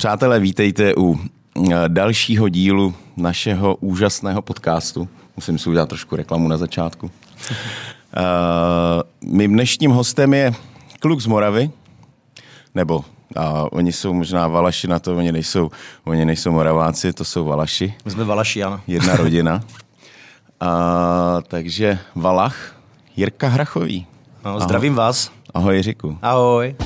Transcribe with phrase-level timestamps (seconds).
[0.00, 1.20] Přátelé, vítejte u
[1.72, 5.08] eh, dalšího dílu našeho úžasného podcastu.
[5.36, 7.06] Musím si udělat trošku reklamu na začátku.
[7.06, 7.12] Uh,
[9.36, 10.52] mým dnešním hostem je
[11.00, 11.70] kluk z Moravy,
[12.74, 13.04] nebo
[13.36, 15.70] a oni jsou možná Valaši na to, oni nejsou,
[16.04, 17.94] oni nejsou Moraváci, to jsou Valaši.
[18.04, 18.80] My jsme Valaši, ano.
[18.86, 19.60] Jedna rodina.
[20.60, 22.76] A, takže Valach,
[23.16, 24.06] Jirka Hrachový.
[24.44, 24.98] No, zdravím Ahoj.
[24.98, 25.30] vás.
[25.54, 26.18] Ahoj Jiříku.
[26.22, 26.76] Ahoj.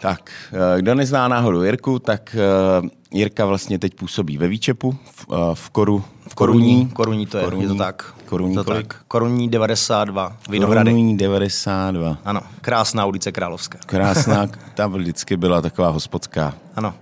[0.00, 2.36] Tak, eh, kdo nezná náhodou Jirku, tak
[2.84, 6.88] eh, Jirka vlastně teď působí ve Výčepu, v, eh, v Koru, v Koruní.
[6.88, 7.62] Koruní to je, Koruní.
[7.62, 8.14] je to tak.
[8.26, 8.94] Koruní to kolik?
[8.94, 9.02] tak.
[9.08, 10.90] Koruní 92, Vinohrady.
[10.90, 12.18] Koruní 92.
[12.24, 13.78] Ano, krásná ulice Královská.
[13.86, 16.54] Krásná, tam vždycky byla taková hospodská.
[16.76, 16.94] Ano.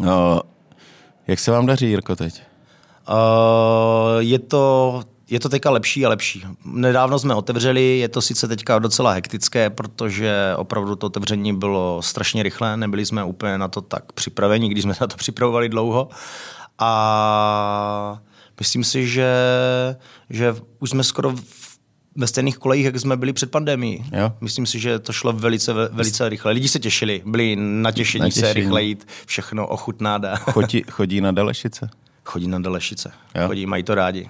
[0.00, 0.40] No,
[1.26, 2.42] jak se vám daří, Jirko, teď?
[3.08, 6.44] Uh, je to je to teďka lepší a lepší.
[6.64, 12.42] Nedávno jsme otevřeli, je to sice teďka docela hektické, protože opravdu to otevření bylo strašně
[12.42, 16.08] rychlé, nebyli jsme úplně na to tak připraveni, když jsme na to připravovali dlouho.
[16.78, 18.18] A
[18.58, 19.32] myslím si, že,
[20.30, 21.34] že už jsme skoro
[22.16, 24.04] ve stejných kolejích, jak jsme byli před pandemií.
[24.12, 24.32] Jo.
[24.40, 26.52] Myslím si, že to šlo velice, velice rychle.
[26.52, 28.46] Lidi se těšili, byli natěšení, Natěšení.
[28.48, 31.90] se rychle jít, všechno ochutnat a Chodí, chodí na Dalešice?
[32.24, 33.12] chodí na Dalešice.
[33.34, 33.46] Jo.
[33.46, 34.28] Chodí, mají to rádi.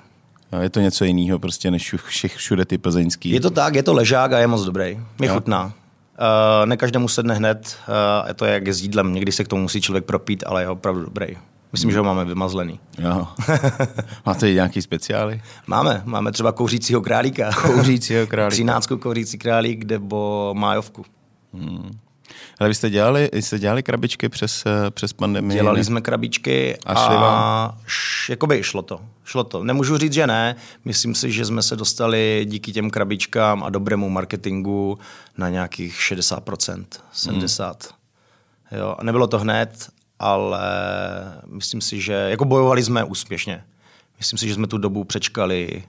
[0.61, 3.31] Je to něco jiného prostě než všech, všude ty plzeňský.
[3.31, 5.01] Je to tak, je to ležák a je moc dobrý.
[5.21, 5.35] Mi Jo.
[5.35, 5.65] chutná.
[5.65, 7.77] Uh, ne každému sedne hned,
[8.23, 10.69] uh, je to jak s jídlem, někdy se k tomu musí člověk propít, ale je
[10.69, 11.27] opravdu dobrý.
[11.73, 12.81] Myslím, že ho máme vymazlený.
[12.99, 13.29] Jo.
[14.27, 15.43] Máte nějaký speciály?
[15.67, 17.51] Máme, máme třeba kouřícího králíka.
[17.53, 18.51] Kouřícího králíka.
[18.55, 21.05] Třináctku kouřící králík nebo májovku.
[22.59, 25.59] Ale vy jste dělali, jste dělali krabičky přes, eh, přes pandemii?
[25.59, 25.85] Dělali ne?
[25.85, 29.01] jsme krabičky A a, šly a š, jakoby šlo to.
[29.25, 29.65] Šlo to.
[29.65, 30.57] Nemůžu říct, že ne.
[30.85, 34.99] Myslím si, že jsme se dostali díky těm krabičkám a dobrému marketingu
[35.39, 37.75] na nějakých 60%, 70%.
[38.65, 38.81] Hmm.
[38.81, 39.89] Jo, a nebylo to hned,
[40.19, 40.61] ale
[41.47, 43.65] myslím si, že jako bojovali jsme úspěšně.
[44.19, 45.83] Myslím si, že jsme tu dobu přečkali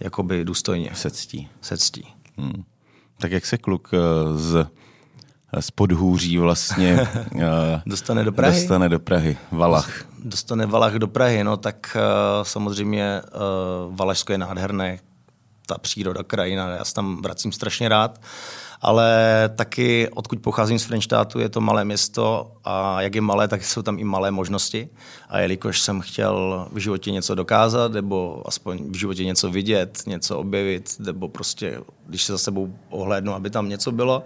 [0.00, 0.90] jakoby důstojně.
[0.94, 1.48] Se ctí.
[1.60, 2.14] Se ctí.
[2.36, 2.64] Hmm.
[3.18, 3.98] Tak jak se kluk eh,
[4.38, 4.66] z,
[5.60, 7.00] z podhůří vlastně
[7.40, 8.60] eh, Dostane do Prahy?
[8.60, 9.36] dostane do Prahy?
[9.52, 10.04] Valach.
[10.24, 14.98] dostane Valach do Prahy, no tak uh, samozřejmě uh, Valašsko je nádherné,
[15.66, 18.20] ta příroda, krajina, já se tam vracím strašně rád,
[18.82, 19.10] ale
[19.56, 23.82] taky odkud pocházím z Frenštátu, je to malé město a jak je malé, tak jsou
[23.82, 24.88] tam i malé možnosti.
[25.28, 30.38] A jelikož jsem chtěl v životě něco dokázat, nebo aspoň v životě něco vidět, něco
[30.38, 34.22] objevit, nebo prostě, když se za sebou ohlédnu, aby tam něco bylo,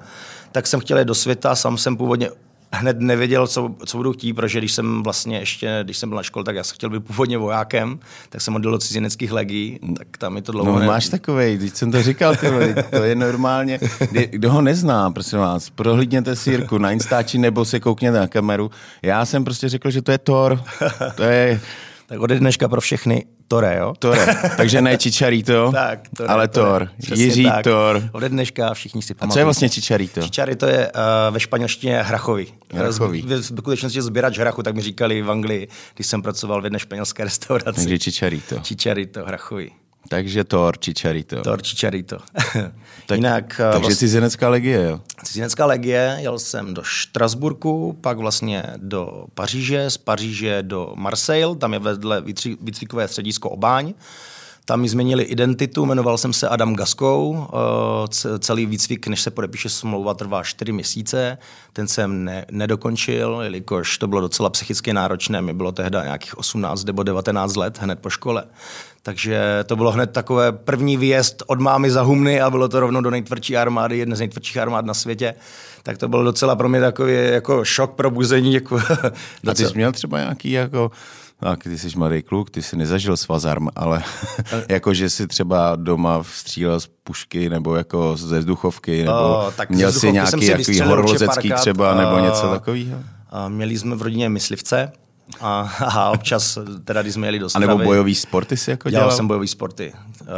[0.53, 2.31] tak jsem chtěl jít do světa, sám jsem původně
[2.77, 6.23] hned nevěděl, co, co budu chtít, protože když jsem vlastně ještě, když jsem byl na
[6.23, 7.99] škole, tak já jsem chtěl být původně vojákem,
[8.29, 10.87] tak jsem odjel do cizineckých legí, tak tam mi to dlouho No ne...
[10.87, 13.81] máš takovej, teď jsem to říkal, ty vole, to je normálně.
[14.11, 18.27] Kdy, kdo ho nezná, prosím vás, prohlídněte si Jirku na Instači nebo se koukněte na
[18.27, 18.71] kameru.
[19.03, 20.63] Já jsem prostě řekl, že to je Thor.
[21.17, 21.61] To je
[22.09, 23.95] Tak ode dneška pro všechny Tore, jo?
[23.99, 24.27] Tore.
[24.57, 26.49] Takže ne Chicharito, Tak, Tore, ale.
[27.03, 27.65] Přesně Jiří tak.
[27.65, 28.03] Thor.
[28.13, 29.33] Ode dneška všichni si A pamatují.
[29.33, 30.23] co je vlastně Chicharito?
[30.23, 32.47] Čičary to je uh, ve španělštině hrachový.
[32.75, 33.23] Hrachový.
[33.23, 36.79] V, v skutečnosti sběrač hrachu, tak mi říkali v Anglii, když jsem pracoval v jedné
[36.79, 37.81] španělské restauraci.
[37.81, 38.59] Takže Chicharito.
[38.61, 39.71] Čičary to, hrachový.
[40.09, 41.43] Takže Thor, Chicharito.
[41.43, 42.19] Tor Čičarito.
[43.07, 45.01] Tak- Jinak eh, Takže cizinecká legie, jo?
[45.25, 51.73] Cizinecká legie, jel jsem do Štrasburku, pak vlastně do Paříže, z Paříže do Marseille, tam
[51.73, 52.21] je vedle
[52.61, 53.95] výcvikové středisko Obáň.
[54.65, 57.47] Tam mi změnili identitu, jmenoval jsem se Adam Gaskou.
[58.25, 61.39] eh, Celý výcvik, než se podepíše smlouva, trvá 4 měsíce.
[61.73, 65.43] Ten jsem ne, nedokončil, jelikož to bylo docela psychicky náročné.
[65.43, 68.45] Mi bylo tehdy nějakých 18 nebo 19 let hned po škole.
[69.07, 73.01] Takže to bylo hned takové první výjezd od mámy za humny a bylo to rovnou
[73.01, 75.35] do nejtvrdší armády, jedné z nejtvrdších armád na světě.
[75.83, 78.55] Tak to bylo docela pro mě takový jako šok, probuzení.
[78.55, 78.77] Jako,
[79.51, 80.91] A ty jsi měl třeba nějaký jako
[81.41, 84.03] tak ty jsi mladý kluk, ty jsi nezažil svazarm, ale
[84.69, 89.71] jako, že si třeba doma střílel z pušky nebo jako ze vzduchovky, nebo O, tak
[89.71, 92.99] měl si vzduchovky jsem nějaký si párkrát, třeba, nebo něco takového?
[93.49, 94.93] měli jsme v rodině myslivce
[95.41, 98.91] a, a občas, teda když jsme jeli do A Stravy, nebo bojový sporty si jako
[98.91, 99.17] Dělal dělal?
[99.17, 99.93] jsem bojové sporty.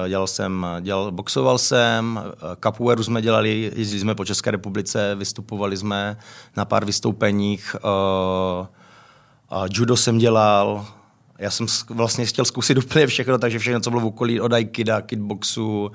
[0.05, 5.14] Eh, Dělal jsem, dělal, boxoval jsem, eh, capoeiru jsme dělali, jezdili jsme po České republice,
[5.14, 6.17] vystupovali jsme
[6.56, 8.67] na pár vystoupeních, uh,
[9.58, 10.87] uh, judo jsem dělal,
[11.38, 15.00] já jsem vlastně chtěl zkusit úplně všechno, takže všechno, co bylo v okolí od aikida,
[15.00, 15.91] kickboxu,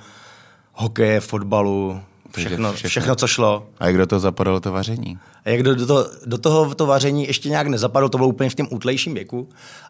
[0.74, 2.02] hokeje, fotbalu,
[2.38, 2.90] Všechno, všechno.
[2.90, 3.68] všechno, co šlo.
[3.80, 5.20] A jak do toho zapadalo to vaření?
[5.46, 8.50] A jak do, do, to, do toho to vaření ještě nějak nezapadlo, to bylo úplně
[8.50, 9.50] v tom útlejším věku.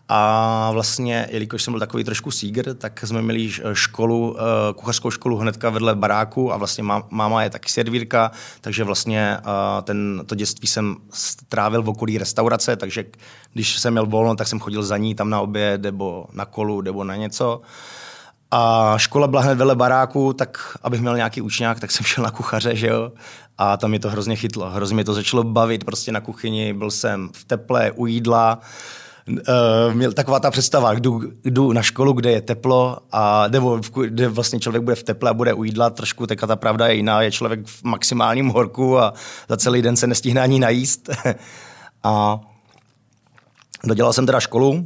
[0.09, 5.37] A vlastně, jelikož jsem byl takový trošku sígr, tak jsme měli školu, eh, kuchařskou školu
[5.37, 8.31] hnedka vedle baráku a vlastně máma je taky servírka,
[8.61, 13.05] takže vlastně eh, ten, to dětství jsem strávil v okolí restaurace, takže
[13.53, 16.81] když jsem měl volno, tak jsem chodil za ní tam na oběd nebo na kolu
[16.81, 17.61] nebo na něco.
[18.55, 22.31] A škola byla hned vedle baráku, tak abych měl nějaký učňák, tak jsem šel na
[22.31, 23.11] kuchaře, že jo.
[23.57, 24.69] A tam mě to hrozně chytlo.
[24.69, 26.73] Hrozně mě to začalo bavit prostě na kuchyni.
[26.73, 28.59] Byl jsem v teple, u jídla.
[29.27, 34.27] Uh, měl taková ta představa, jdu, jdu na školu, kde je teplo a nebo kde
[34.27, 37.21] vlastně člověk bude v teple a bude u jídla, trošku teďka ta pravda je jiná,
[37.21, 39.13] je člověk v maximálním horku a
[39.49, 41.09] za celý den se nestihne ani najíst.
[42.03, 42.39] a
[43.83, 44.85] dodělal jsem teda školu,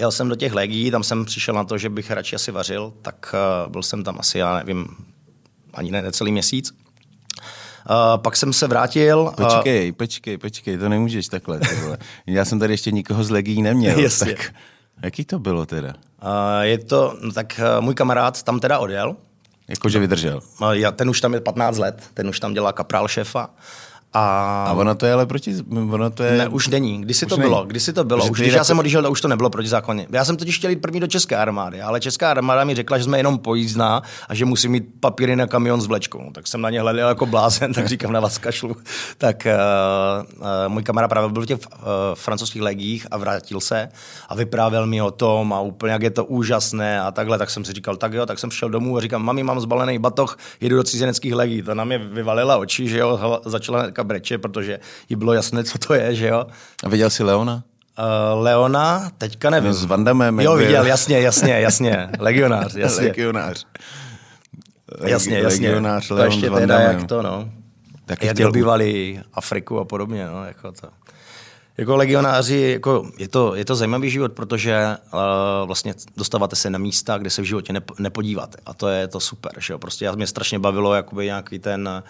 [0.00, 2.92] jel jsem do těch legií, tam jsem přišel na to, že bych radši asi vařil,
[3.02, 3.34] tak
[3.66, 4.86] uh, byl jsem tam asi, já nevím,
[5.74, 6.72] ani ne, necelý měsíc.
[7.90, 9.32] Uh, pak jsem se vrátil.
[9.36, 11.60] Počkej, uh, počkej, počkej, to nemůžeš takhle.
[12.26, 13.98] Já jsem tady ještě nikoho z Legí neměl.
[13.98, 14.34] Jasně.
[14.34, 14.54] Tak
[15.02, 15.94] jaký to bylo teda?
[16.22, 19.16] Uh, je to, no, tak uh, můj kamarád tam teda odjel.
[19.68, 20.40] Jakože vydržel?
[20.60, 23.50] Uh, já, ten už tam je 15 let, ten už tam dělá kaprál šéfa.
[24.14, 25.56] A, a ono to je ale proti...
[25.70, 26.38] Ono to je...
[26.38, 27.00] Ne, už není.
[27.00, 27.50] Když si to není.
[27.50, 27.64] bylo?
[27.64, 28.26] Když si to bylo?
[28.26, 30.06] Už, když já jsem odešel, už to nebylo proti zákoně.
[30.10, 33.04] Já jsem totiž chtěl jít první do České armády, ale Česká armáda mi řekla, že
[33.04, 36.30] jsme jenom pojízdná a že musím mít papíry na kamion s vlečkou.
[36.32, 38.76] Tak jsem na ně hledal jako blázen, tak říkám na vás kašlu.
[39.18, 43.88] Tak uh, uh, můj kamarád právě byl v těch uh, francouzských legích a vrátil se
[44.28, 47.38] a vyprávěl mi o tom a úplně jak je to úžasné a takhle.
[47.38, 49.98] Tak jsem si říkal, tak jo, tak jsem šel domů a říkám, mami, mám zbalený
[49.98, 51.62] batoh, jedu do cizineckých legí.
[51.62, 55.78] To na mě vyvalila oči, že jo, začala matka breče, protože jí bylo jasné, co
[55.78, 56.46] to je, že jo.
[56.84, 57.62] A viděl jsi Leona?
[57.98, 59.68] Uh, Leona, teďka nevím.
[59.68, 60.40] No, s Vandamem.
[60.40, 62.08] Jo, viděl, jasně, jasně, jasně.
[62.18, 63.06] Legionář, jasně.
[63.06, 63.66] Legionář.
[65.06, 65.68] jasně, jasně.
[65.68, 67.48] Legionář, Leon to ještě teda jak to, no.
[68.06, 68.48] Tak jak chtěl...
[68.48, 70.88] dobývali Afriku a podobně, no, jako to.
[71.78, 75.20] Jako legionáři, jako je, to, je to zajímavý život, protože uh,
[75.66, 78.58] vlastně dostáváte se na místa, kde se v životě nepodíváte.
[78.66, 79.52] A to je to super.
[79.58, 79.78] Že jo?
[79.78, 82.08] Prostě mě strašně bavilo jakoby nějaký ten uh,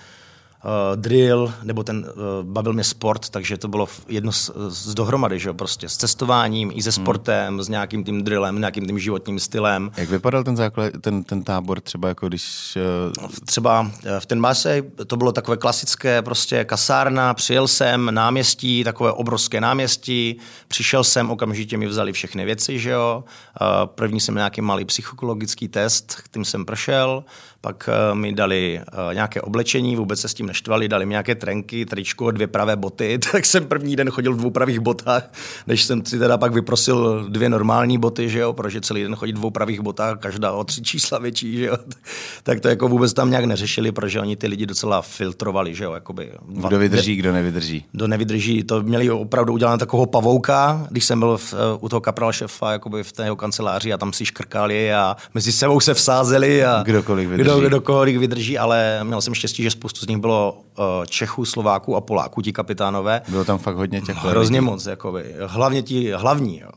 [0.95, 5.49] drill, nebo ten, uh, bavil mě sport, takže to bylo jedno z, z dohromady, že
[5.49, 7.05] jo, prostě s cestováním, i se hmm.
[7.05, 7.63] sportem, hmm.
[7.63, 9.91] s nějakým tím drillem, nějakým tím životním stylem.
[9.97, 12.79] Jak vypadal ten základ, ten, ten tábor třeba jako když...
[13.19, 13.27] Uh...
[13.47, 19.61] Třeba v ten Marseille to bylo takové klasické, prostě kasárna, přijel jsem, náměstí, takové obrovské
[19.61, 20.37] náměstí,
[20.69, 23.25] přišel jsem, okamžitě mi vzali všechny věci, že jo,
[23.61, 27.25] uh, první jsem nějaký malý psychologický test, kterým jsem prošel,
[27.63, 31.35] pak uh, mi dali uh, nějaké oblečení, vůbec se s tím neštvali, dali mi nějaké
[31.35, 35.33] trenky, tričko, dvě pravé boty, tak jsem první den chodil v dvou pravých botách,
[35.67, 39.33] než jsem si teda pak vyprosil dvě normální boty, že jo, protože celý den chodit
[39.33, 41.77] v dvou pravých botách, každá o tři čísla větší, že jo.
[42.43, 45.93] tak to jako vůbec tam nějak neřešili, protože oni ty lidi docela filtrovali, že jo,
[45.93, 46.33] jakoby.
[46.49, 47.85] Kdo vydrží, kdo nevydrží.
[47.93, 52.33] Kdo nevydrží, to měli opravdu udělat takového pavouka, když jsem byl v, u toho kapral
[52.33, 56.65] šefa, jakoby v té jeho kanceláři a tam si škrkali a mezi sebou se vsázeli
[56.65, 57.51] a kdokoliv vydrží.
[57.51, 61.97] Kdo, kdokoliv vydrží, ale měl jsem štěstí, že spoustu z nich bylo uh, Čechů, Slováků
[61.97, 63.23] a Poláků, ti kapitánové.
[63.29, 64.71] Bylo tam fakt hodně těch Hrozně lidí.
[64.71, 65.35] moc, jakoby.
[65.47, 66.69] Hlavně ti hlavní, jo.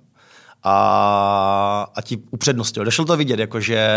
[0.67, 2.85] A, a ti upřednostili.
[2.85, 3.87] Došlo to vidět, jakože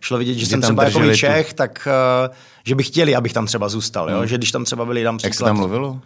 [0.00, 1.56] šlo vidět, že, že jsem třeba jako Čech, tu...
[1.56, 1.88] tak
[2.28, 2.34] uh,
[2.64, 4.10] že by chtěli, abych tam třeba zůstal.
[4.10, 4.18] Jo?
[4.18, 4.26] Hmm.
[4.26, 5.28] Že když tam třeba byli, tam příklad.
[5.28, 6.00] Jak se tam mluvilo?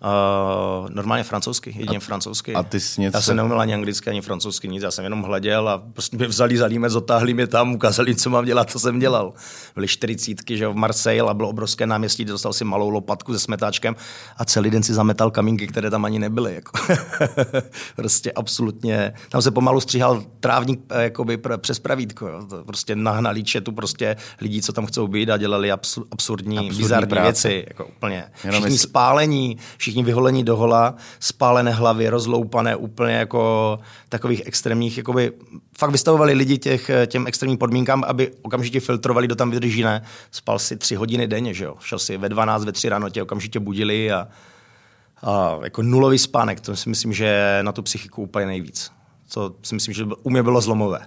[0.00, 2.54] Uh, normálně francouzsky, jedině francouzsky.
[2.54, 3.16] A ty jsi něco...
[3.16, 6.26] Já jsem neuměl ani anglicky, ani francouzsky, nic, já jsem jenom hleděl a prostě mě
[6.26, 9.32] vzali za límec, otáhli mě tam, ukázali, co mám dělat, co jsem dělal.
[9.74, 13.96] Byly čtyřicítky, že v Marseille a bylo obrovské náměstí, dostal si malou lopatku se smetáčkem
[14.36, 16.54] a celý den si zametal kamínky, které tam ani nebyly.
[16.54, 16.78] Jako.
[17.96, 19.12] prostě absolutně.
[19.28, 22.28] Tam se pomalu stříhal trávník eh, jakoby přes pravítko.
[22.28, 22.42] Jo.
[22.66, 27.48] Prostě nahnali četu prostě lidí, co tam chcou být a dělali absurdní, absurdní bizarní práce.
[27.48, 27.64] věci.
[27.68, 28.24] Jako úplně.
[28.34, 28.78] Všichni jestli...
[28.78, 35.32] spálení, všichni vyholení dohola, spálené hlavy, rozloupané úplně jako takových extrémních, jakoby
[35.78, 40.02] fakt vystavovali lidi těch, těm extrémním podmínkám, aby okamžitě filtrovali, kdo tam vydrží, ne.
[40.30, 41.74] Spal si tři hodiny denně, že jo.
[41.80, 44.28] Šel si ve 12, ve 3 ráno tě okamžitě budili a,
[45.22, 48.92] a jako nulový spánek, to si myslím, že na tu psychiku úplně nejvíc.
[49.34, 51.00] To si myslím, že u mě bylo zlomové.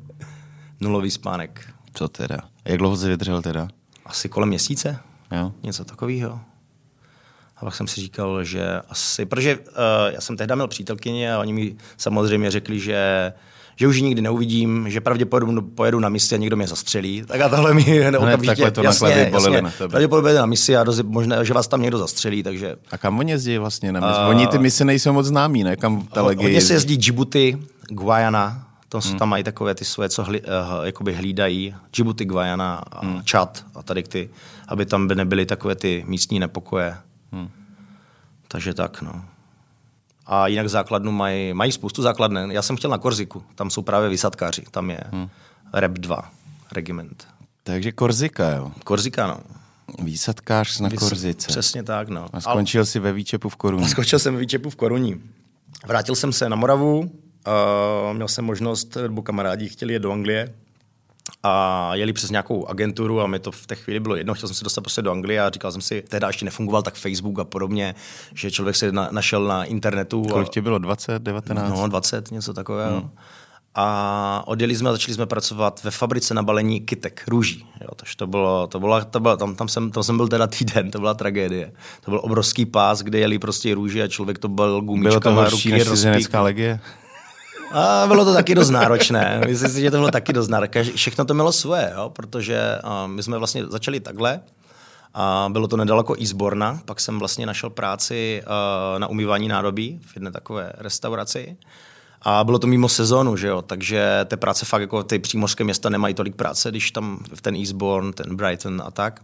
[0.80, 1.68] nulový spánek.
[1.94, 2.38] Co teda?
[2.64, 3.68] Jak dlouho jsi vydržel teda?
[4.06, 4.98] Asi kolem měsíce.
[5.30, 5.52] Jo.
[5.62, 6.40] Něco takového.
[7.60, 9.64] A pak jsem si říkal, že asi, protože uh,
[10.10, 13.32] já jsem tehdy měl přítelkyně a oni mi samozřejmě řekli, že
[13.80, 17.22] že už ji nikdy neuvidím, že pravděpodobně pojedu na misi a někdo mě zastřelí.
[17.26, 18.46] Tak a tohle mi okamžitě...
[18.46, 19.88] Takhle to jasně, jasně, na tebe.
[19.88, 22.76] Pravděpodobně na misi a dozi, možná, že vás tam někdo zastřelí, takže...
[22.90, 24.20] A kam oni jezdí vlastně na misi?
[24.20, 25.76] Uh, oni ty mise nejsou moc známí, ne?
[25.76, 29.18] Kam ta legie Hodně se jezdí Djibouti, Guayana, Tam, hmm.
[29.18, 30.46] tam mají takové ty svoje, co hli, uh,
[30.82, 33.22] jakoby hlídají, Djibouti, Guayana a hmm.
[33.24, 34.30] Čad a tady ty,
[34.68, 36.96] aby tam by nebyly takové ty místní nepokoje.
[37.32, 37.50] Hmm.
[38.48, 39.24] Takže tak, no.
[40.26, 42.52] A jinak základnu mají, mají spoustu základnen.
[42.52, 45.28] Já jsem chtěl na Korziku, tam jsou právě vysadkáři, tam je hmm.
[45.72, 46.30] Rep 2
[46.72, 47.28] regiment.
[47.62, 48.72] Takže Korzika, jo?
[48.84, 49.40] Korzika, no.
[49.98, 51.48] Výsadkář na Vys- Korzice.
[51.48, 52.26] Přesně tak, no.
[52.32, 52.86] A skončil Ale...
[52.86, 53.84] si ve Výčepu v Koruní.
[53.84, 55.22] A skončil jsem ve Výčepu v Koruní.
[55.86, 57.08] Vrátil jsem se na Moravu, uh,
[58.12, 60.54] měl jsem možnost, nebo kamarádi chtěli jet do Anglie,
[61.42, 64.56] a jeli přes nějakou agenturu a mi to v té chvíli bylo jedno, chtěl jsem
[64.56, 67.44] se dostat prostě do Anglie a říkal jsem si, tehdy ještě nefungoval tak Facebook a
[67.44, 67.94] podobně,
[68.34, 70.22] že člověk se na, našel na internetu.
[70.22, 71.70] Kolik ti bylo, 20, 19?
[71.70, 73.00] No, 20, něco takového.
[73.00, 73.10] Hmm.
[73.74, 77.66] A odjeli jsme a začali jsme pracovat ve fabrice na balení kytek, růží.
[77.80, 80.90] Jo, to bylo, to bylo, to bylo, tam, tam, jsem, tam jsem byl teda týden,
[80.90, 81.72] to byla tragédie.
[82.04, 85.50] To byl obrovský pás, kde jeli prostě růže a člověk to byl gumičkama, bylo to
[85.50, 86.80] horší ruky, než legie?
[87.72, 89.40] A bylo to taky dost náročné.
[89.46, 90.84] Myslím si, že to bylo taky dost náročné.
[90.84, 92.10] Všechno to mělo svoje, jo?
[92.10, 92.60] protože
[93.06, 94.40] my jsme vlastně začali takhle.
[95.14, 98.42] A bylo to nedaleko Eastborna, pak jsem vlastně našel práci
[98.98, 101.56] na umývání nádobí v jedné takové restauraci.
[102.22, 105.88] A bylo to mimo sezónu, že jo, takže ty práce fakt jako ty přímořské města
[105.88, 109.22] nemají tolik práce, když tam v ten Eastbourne, ten Brighton a tak.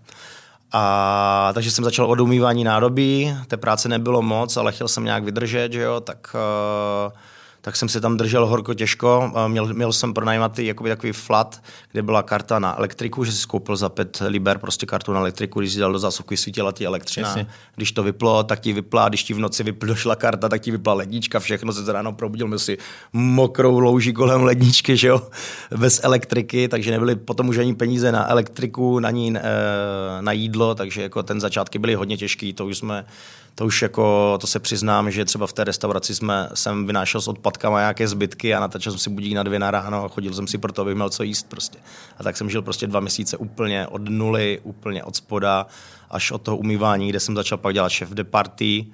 [0.73, 5.25] A takže jsem začal od umývání nádobí, té práce nebylo moc, ale chtěl jsem nějak
[5.25, 6.37] vydržet, že jo, tak
[7.07, 7.13] uh,
[7.65, 9.33] tak jsem se tam držel horko těžko.
[9.49, 13.77] Měl, měl jsem pronajímat jakoby takový flat, kde byla karta na elektriku, že si koupil
[13.77, 17.29] za pět liber prostě kartu na elektriku, když si dal do zásuvky svítila ti elektřina.
[17.29, 17.47] Jasně.
[17.77, 20.71] Když to vyplo, tak ti vypla, když ti v noci vypl, došla karta, tak ti
[20.71, 22.79] vypla lednička, všechno se ráno probudil, měl si
[23.13, 25.23] mokrou louži kolem ledničky, že jo,
[25.77, 29.43] bez elektriky, takže nebyly potom už ani peníze na elektriku, na ní, eh,
[30.21, 33.05] na jídlo, takže jako ten začátky byly hodně těžký, to už jsme
[33.55, 37.29] to už jako, to se přiznám, že třeba v té restauraci jsme, jsem vynášel s
[37.29, 40.47] odpadkama nějaké zbytky a natáčel jsem si budík na dvě na ráno a chodil jsem
[40.47, 41.79] si proto, abych měl co jíst prostě.
[42.19, 45.67] A tak jsem žil prostě dva měsíce úplně od nuly, úplně od spoda,
[46.11, 48.87] až od toho umývání, kde jsem začal pak dělat šef de party.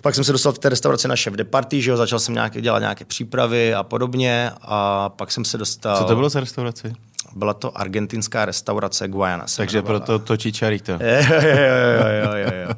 [0.00, 2.34] Pak jsem se dostal v té restauraci na šef de party, že jo, začal jsem
[2.34, 5.98] nějaké, dělat nějaké přípravy a podobně a pak jsem se dostal...
[5.98, 6.92] Co to bylo za restauraci?
[7.34, 9.44] Byla to argentinská restaurace Guayana.
[9.56, 10.92] Takže proto to Chicharito.
[10.92, 12.74] jo, jo, jo, jo, jo.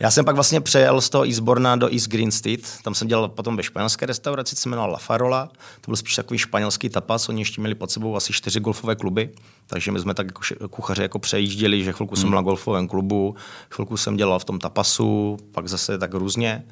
[0.00, 2.68] Já jsem pak vlastně přejel z toho Eastborna do East Green Street.
[2.82, 5.46] Tam jsem dělal potom ve španělské restauraci, se jmenovala La Farola.
[5.80, 7.28] To byl spíš takový španělský tapas.
[7.28, 9.30] Oni ještě měli pod sebou asi čtyři golfové kluby.
[9.66, 12.20] Takže my jsme tak jako kuchaři jako přejížděli, že chvilku hmm.
[12.20, 13.36] jsem byl na golfovém klubu,
[13.70, 16.64] chvilku jsem dělal v tom tapasu, pak zase tak různě.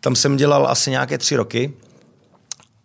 [0.00, 1.74] Tam jsem dělal asi nějaké tři roky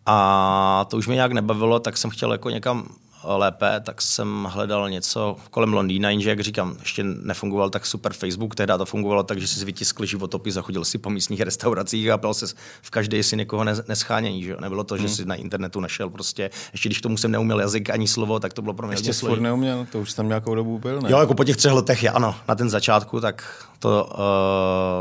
[0.05, 2.87] a to už mě nějak nebavilo, tak jsem chtěl jako někam
[3.25, 8.55] lépe, tak jsem hledal něco kolem Londýna, jenže jak říkám, ještě nefungoval tak super Facebook,
[8.55, 12.17] tehdy to fungovalo tak, že si vytiskl životopis a chodil si po místních restauracích a
[12.17, 12.45] ptal se
[12.81, 14.43] v každé, jestli někoho neschánění.
[14.43, 14.55] Že?
[14.59, 15.15] Nebylo to, že hmm.
[15.15, 18.61] si na internetu našel prostě, ještě když tomu jsem neuměl jazyk ani slovo, tak to
[18.61, 21.11] bylo pro mě Ještě furt neuměl, to už tam nějakou dobu byl, ne?
[21.11, 24.09] Jo, jako po těch třech letech, ano, na ten začátku, tak to,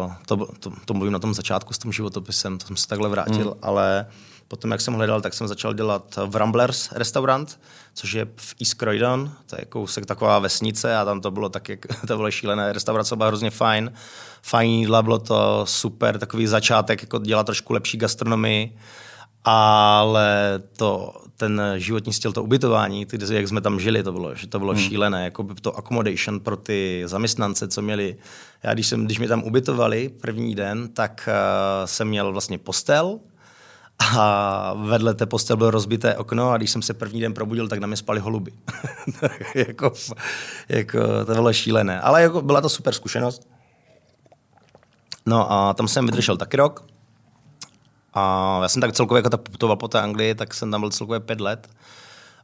[0.07, 3.09] uh, to, to, to, mluvím na tom začátku s tím životopisem, to jsem se takhle
[3.09, 3.59] vrátil, hmm.
[3.62, 4.07] ale
[4.52, 7.61] Potom, jak jsem hledal, tak jsem začal dělat v Ramblers restaurant,
[7.94, 11.68] což je v East Croydon, to je kousek taková vesnice a tam to bylo tak,
[11.68, 12.73] jak to bylo šílené.
[12.73, 13.92] Restaurace byla hrozně fajn,
[14.42, 18.76] fajn jídla, bylo to super, takový začátek, jako dělat trošku lepší gastronomii,
[19.44, 24.47] ale to, ten životní styl, to ubytování, ty, jak jsme tam žili, to bylo, že
[24.47, 24.82] to bylo hmm.
[24.82, 28.16] šílené, jako by to accommodation pro ty zaměstnance, co měli.
[28.62, 33.21] Já, když, jsem, když mě tam ubytovali první den, tak uh, jsem měl vlastně postel,
[34.18, 37.78] a vedle té postel bylo rozbité okno a když jsem se první den probudil, tak
[37.78, 38.52] na mě spali holuby.
[39.54, 39.92] jako,
[40.68, 42.00] jako, to bylo šílené.
[42.00, 43.49] Ale jako, byla to super zkušenost.
[45.26, 46.87] No a tam jsem vydržel taky rok.
[48.14, 50.90] A já jsem tak celkově jako tak putoval po té Anglii, tak jsem tam byl
[50.90, 51.68] celkově pět let.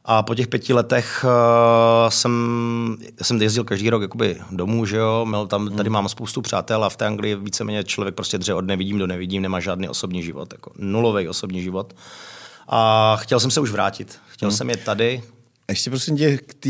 [0.05, 5.25] A po těch pěti letech uh, jsem, jsem jezdil každý rok jakoby domů, že jo,
[5.25, 5.77] Měl tam, hmm.
[5.77, 9.07] tady mám spoustu přátel a v té Anglii víceméně člověk prostě dře od nevidím do
[9.07, 11.95] nevidím, nemá žádný osobní život, jako nulový osobní život.
[12.67, 14.19] A chtěl jsem se už vrátit.
[14.27, 14.57] Chtěl hmm.
[14.57, 15.23] jsem je tady.
[15.69, 16.69] Ještě prosím tě k té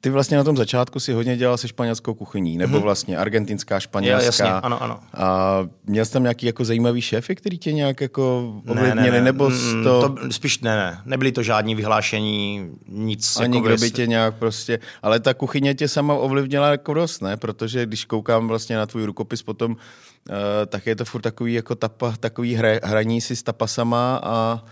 [0.00, 2.82] ty vlastně na tom začátku si hodně dělal se španělskou kuchyní, nebo mhm.
[2.82, 4.22] vlastně argentinská, španělská.
[4.22, 5.00] Jo, jasně, ano, ano.
[5.14, 9.10] A měl jsi tam nějaký jako zajímavý šéfy, který tě nějak jako ovlivnili, ne, ne,
[9.10, 9.24] ne.
[9.24, 10.08] nebo mm, to...
[10.08, 10.32] to...
[10.32, 13.36] Spíš ne, ne, nebyly to žádní vyhlášení, nic.
[13.36, 17.20] A jako nikdo by tě nějak prostě, ale ta kuchyně tě sama ovlivnila jako dost,
[17.20, 17.36] ne?
[17.36, 20.36] Protože když koukám vlastně na tvůj rukopis potom, uh,
[20.66, 24.64] tak je to furt takový jako tapa, takový hra, hraní si s tapasama a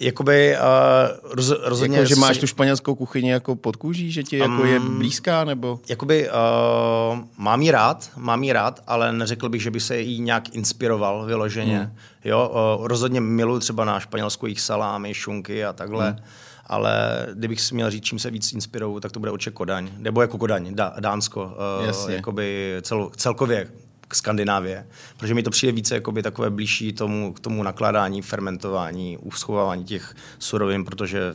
[0.00, 1.96] Jakoby uh, roz, rozhodně...
[1.98, 5.44] Jako, že máš tu španělskou kuchyni jako pod kůží, že ti jako um, je blízká,
[5.44, 5.80] nebo?
[5.88, 10.20] Jakoby uh, mám ji rád, mám ji rád, ale neřekl bych, že by se jí
[10.20, 11.78] nějak inspiroval vyloženě.
[11.78, 11.92] Hmm.
[12.24, 16.10] Jo, uh, rozhodně miluji třeba na španělskou jich salámy, šunky a takhle.
[16.10, 16.20] Hmm
[16.68, 19.90] ale kdybych si měl říct, čím se víc inspiruju, tak to bude určitě Kodaň.
[19.98, 21.56] Nebo jako Kodaň, Dá, Dánsko,
[22.04, 23.68] uh, jakoby cel, celkově
[24.08, 24.86] k Skandinávie,
[25.16, 30.14] protože mi to přijde více jakoby takové blížší tomu, k tomu nakládání, fermentování, uschovávání těch
[30.38, 31.34] surovin, protože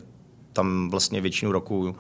[0.54, 1.96] tam vlastně většinu roku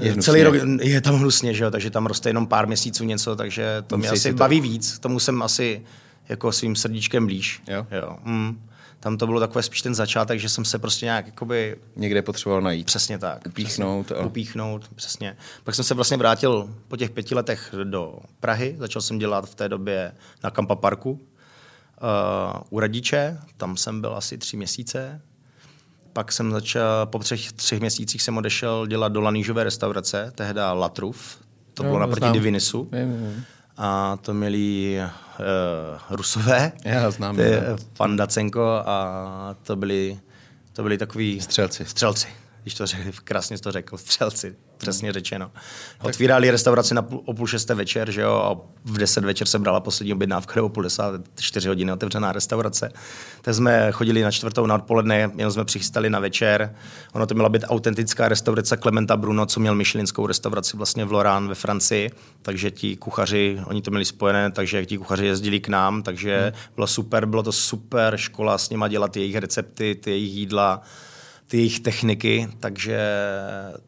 [0.00, 1.70] je celý rok je tam hnusně, že jo?
[1.70, 4.38] takže tam roste jenom pár měsíců něco, takže to Musí mě asi to...
[4.38, 5.82] baví víc, tomu jsem asi
[6.28, 7.62] jako svým srdíčkem blíž.
[7.68, 7.86] Jo?
[7.90, 8.18] Jo.
[8.24, 8.66] Mm
[9.06, 11.76] tam to bylo takové spíš ten začátek, že jsem se prostě nějak jakoby...
[11.96, 12.86] Někde potřeboval najít.
[12.86, 13.46] Přesně tak.
[13.46, 14.06] Upíchnout.
[14.06, 14.26] Přesně, a...
[14.26, 15.36] Upíchnout, přesně.
[15.64, 18.76] Pak jsem se vlastně vrátil po těch pěti letech do Prahy.
[18.78, 20.12] Začal jsem dělat v té době
[20.44, 21.18] na Kampa Parku uh,
[22.70, 23.38] u Radiče.
[23.56, 25.20] Tam jsem byl asi tři měsíce.
[26.12, 31.38] Pak jsem začal, po třech, třech měsících jsem odešel dělat do lanížové restaurace, tehda Latruf.
[31.74, 32.88] To no, bylo naproti Divinisu.
[32.92, 33.42] Je, je, je
[33.76, 36.72] a to měli uh, Rusové.
[36.84, 37.36] Já znám.
[37.36, 37.42] Ty,
[37.96, 40.18] pan Dacenko a to byli,
[40.72, 41.40] to byli takový...
[41.40, 41.84] Střelci.
[41.84, 42.28] Střelci
[42.66, 45.50] když to řekl, krásně to řekl, střelci, přesně řečeno.
[46.02, 49.58] Otvírali restauraci na půl, o půl šesté večer, že jo, a v deset večer se
[49.58, 52.92] brala poslední objednávka, nebo půl desáté, čtyři hodiny otevřená restaurace.
[53.42, 56.74] Tak jsme chodili na čtvrtou na odpoledne, jenom jsme přichystali na večer.
[57.12, 61.48] Ono to měla být autentická restaurace Clementa Bruno, co měl myšlinskou restauraci vlastně v Lorán
[61.48, 62.10] ve Francii,
[62.42, 66.60] takže ti kuchaři, oni to měli spojené, takže ti kuchaři jezdili k nám, takže hmm.
[66.74, 70.82] bylo super, bylo to super škola s nima dělat jejich recepty, ty jejich jídla
[71.48, 72.98] ty jejich techniky, takže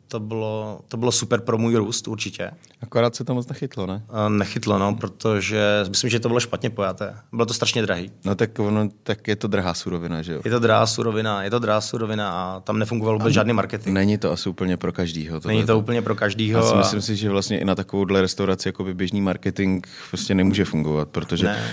[0.09, 2.51] to bylo, to bylo super pro můj růst určitě.
[2.83, 4.03] Akorát se to moc nechytlo, ne?
[4.29, 7.17] Nechytlo, no, protože myslím, že to bylo špatně pojaté.
[7.33, 8.11] Bylo to strašně drahý.
[8.25, 10.41] No tak, ono, tak je to drahá surovina, že jo?
[10.45, 13.95] Je to drahá surovina, je to drahá surovina a tam nefungoval vůbec žádný marketing.
[13.95, 15.41] Není to asi úplně pro každýho.
[15.47, 16.61] Není to úplně pro každýho.
[16.61, 20.65] Já si myslím si, že vlastně i na takovouhle restauraci jako běžný marketing prostě nemůže
[20.65, 21.65] fungovat, protože ne.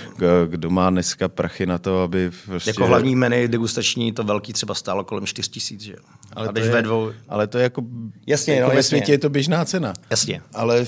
[0.47, 2.69] kdo má dneska prachy na to, aby prostě...
[2.69, 5.97] Jako hlavní menu degustační to velký třeba stálo kolem 4 tisíc, že jo?
[6.33, 7.11] Ale, to je, ve dvou...
[7.29, 7.81] ale to je jako
[8.27, 8.89] Jasně, jako no, ve jasně.
[8.89, 9.93] světě je to běžná cena.
[10.09, 10.41] Jasně.
[10.53, 10.85] Ale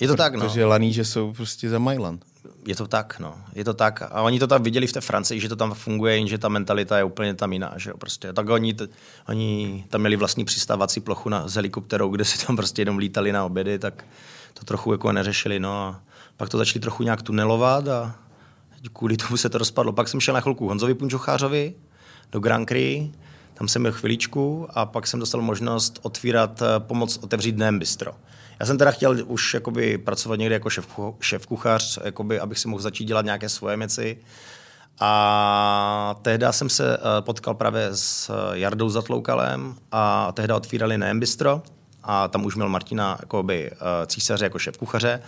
[0.00, 0.40] je to tak, no.
[0.40, 2.24] Protože laníže jsou prostě za Mailand.
[2.66, 3.34] Je to tak, no.
[3.54, 4.02] Je to tak.
[4.02, 6.98] A oni to tam viděli v té Francii, že to tam funguje, jenže ta mentalita
[6.98, 7.96] je úplně tam jiná, že jo.
[7.96, 8.32] Prostě.
[8.32, 8.88] Tak oni, t-
[9.28, 13.32] oni tam měli vlastní přistávací plochu na, s helikopterou, kde si tam prostě jenom lítali
[13.32, 14.04] na obědy, tak
[14.54, 15.86] to trochu jako neřešili, no.
[15.86, 16.00] A
[16.36, 18.16] pak to začali trochu nějak tunelovat a
[18.92, 19.92] kvůli tomu se to rozpadlo.
[19.92, 21.74] Pak jsem šel na chvilku Honzovi Punčochářovi
[22.32, 23.10] do Grand Prix,
[23.54, 28.12] tam jsem byl chviličku a pak jsem dostal možnost otvírat, eh, pomoc otevřít dnem bistro.
[28.60, 30.70] Já jsem teda chtěl už jakoby pracovat někde jako
[31.20, 34.18] šéf, kuchař, jakoby, abych si mohl začít dělat nějaké svoje věci.
[35.00, 41.20] A tehdy jsem se eh, potkal právě s eh, Jardou Zatloukalem a tehdy otvírali Neem
[41.20, 41.62] Bistro
[42.02, 43.70] a tam už měl Martina jakoby,
[44.06, 45.22] císaře jako šéf kuchaře.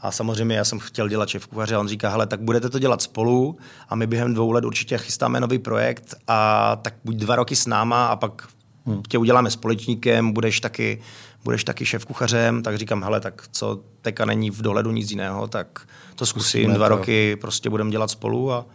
[0.00, 2.78] A samozřejmě já jsem chtěl dělat šéf kuchaře a on říká, hele, tak budete to
[2.78, 7.36] dělat spolu a my během dvou let určitě chystáme nový projekt a tak buď dva
[7.36, 8.48] roky s náma a pak
[8.86, 9.02] hmm.
[9.08, 11.02] tě uděláme společníkem, budeš taky,
[11.44, 15.48] budeš taky šéf kuchařem, tak říkám, hele, tak co teka není v dohledu nic jiného,
[15.48, 16.96] tak to zkusím, Zkusíme dva to.
[16.96, 18.66] roky prostě budeme dělat spolu a,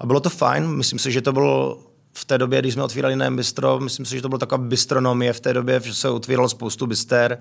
[0.00, 1.78] a bylo to fajn, myslím si, že to bylo
[2.12, 5.32] v té době, když jsme otvírali Nejem Bistro, myslím si, že to bylo taková bistronomie
[5.32, 7.38] v té době, že se otvíralo spoustu bister.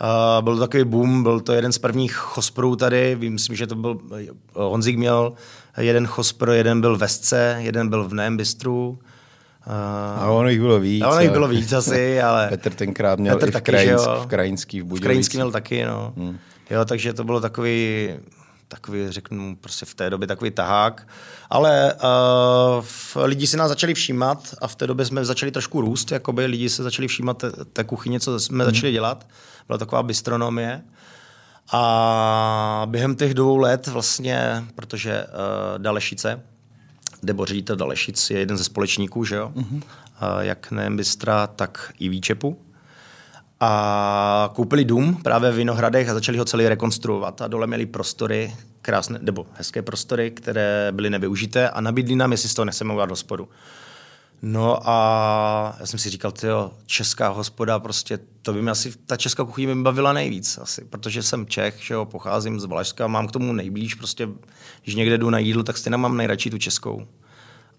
[0.00, 3.74] Uh, byl to takový boom, byl to jeden z prvních chosprů tady, myslím, že to
[3.74, 3.98] byl,
[4.54, 5.32] Honzik měl
[5.78, 8.98] jeden chospr, jeden byl v Vesce, jeden byl v Nejem Bistru.
[9.66, 11.02] Uh, a ono jich bylo víc.
[11.02, 12.48] A ono jich bylo víc asi, ale...
[12.48, 15.00] Petr tenkrát měl Petr i v, taky, krajinsk, v Krajinský v Budějovicích.
[15.00, 16.12] V Krajinský měl taky, no.
[16.16, 16.38] Hmm.
[16.70, 18.08] Jo, takže to bylo takový
[18.70, 21.08] takový, řeknu, prostě v té době takový tahák.
[21.50, 26.12] Ale uh, lidi si nás začali všímat a v té době jsme začali trošku růst,
[26.12, 28.70] jakoby lidi se začali všímat té, té kuchyně, co jsme mm.
[28.70, 29.26] začali dělat.
[29.66, 30.82] Byla taková bistronomie.
[31.72, 36.42] A během těch dvou let vlastně, protože uh, Dalešice,
[37.22, 39.52] nebo ředitel Dalešic je jeden ze společníků, že jo?
[39.56, 39.76] Mm-hmm.
[39.76, 42.58] Uh, jak nejen Bystra, tak i Výčepu
[43.60, 47.42] a koupili dům právě v Vinohradech a začali ho celý rekonstruovat.
[47.42, 52.48] A dole měli prostory, krásné, nebo hezké prostory, které byly nevyužité a nabídli nám, jestli
[52.48, 53.48] z toho nechceme udělat hospodu.
[54.42, 59.16] No a já jsem si říkal, tyjo, česká hospoda, prostě to by mi asi, ta
[59.16, 63.28] česká kuchyně mi bavila nejvíc asi, protože jsem Čech, že jo, pocházím z Valašska, mám
[63.28, 64.28] k tomu nejblíž, prostě,
[64.82, 67.06] když někde jdu na jídlo, tak stejně mám nejradši tu českou.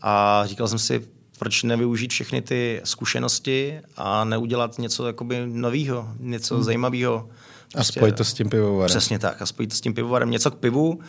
[0.02, 1.08] A říkal jsem si,
[1.42, 6.64] proč nevyužít všechny ty zkušenosti a neudělat něco jakoby nového, něco hmm.
[6.64, 7.30] zajímavého.
[7.72, 8.88] Prostě, a spojit to s tím pivovarem.
[8.88, 11.00] Přesně tak, a spojit to s tím pivovarem, něco k pivu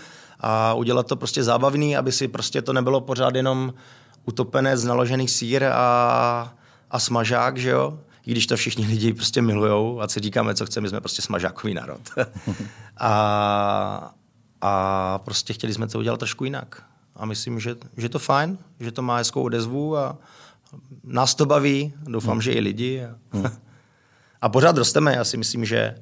[0.40, 3.74] a udělat to prostě zábavný, aby si prostě to nebylo pořád jenom
[4.24, 6.54] utopenec, naložený sír a,
[6.90, 7.98] a smažák, že jo?
[8.26, 11.22] I když to všichni lidi prostě milujou a si říkáme, co chceme, my jsme prostě
[11.22, 12.00] smažákový národ.
[12.98, 14.14] a,
[14.60, 16.91] a prostě chtěli jsme to udělat trošku jinak.
[17.16, 20.18] A myslím, že, že to fajn, že to má hezkou odezvu a
[21.04, 22.42] nás to baví, doufám, hmm.
[22.42, 23.04] že i lidi.
[23.04, 23.46] A, hmm.
[24.40, 25.94] a pořád rosteme, já si myslím, že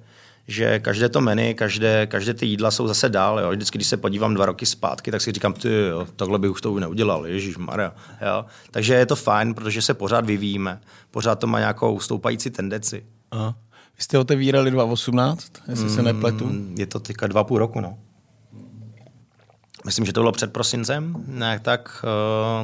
[0.50, 3.40] že každé to menu, každé, každé ty jídla jsou zase dál.
[3.40, 3.50] Jo.
[3.50, 6.60] Vždycky, když se podívám dva roky zpátky, tak si říkám, ty jo, takhle bych už
[6.60, 7.92] to neudělal, Ježíš Maria.
[8.26, 8.44] Jo.
[8.70, 10.80] Takže je to fajn, protože se pořád vyvíjíme.
[11.10, 13.04] Pořád to má nějakou stoupající tendenci.
[13.30, 13.54] Aha.
[13.96, 16.50] Vy jste otevírali 2018, jestli mm, se nepletu?
[16.76, 17.98] Je to teďka dva půl roku, no.
[19.84, 22.04] Myslím, že to bylo před prosincem, ne, tak,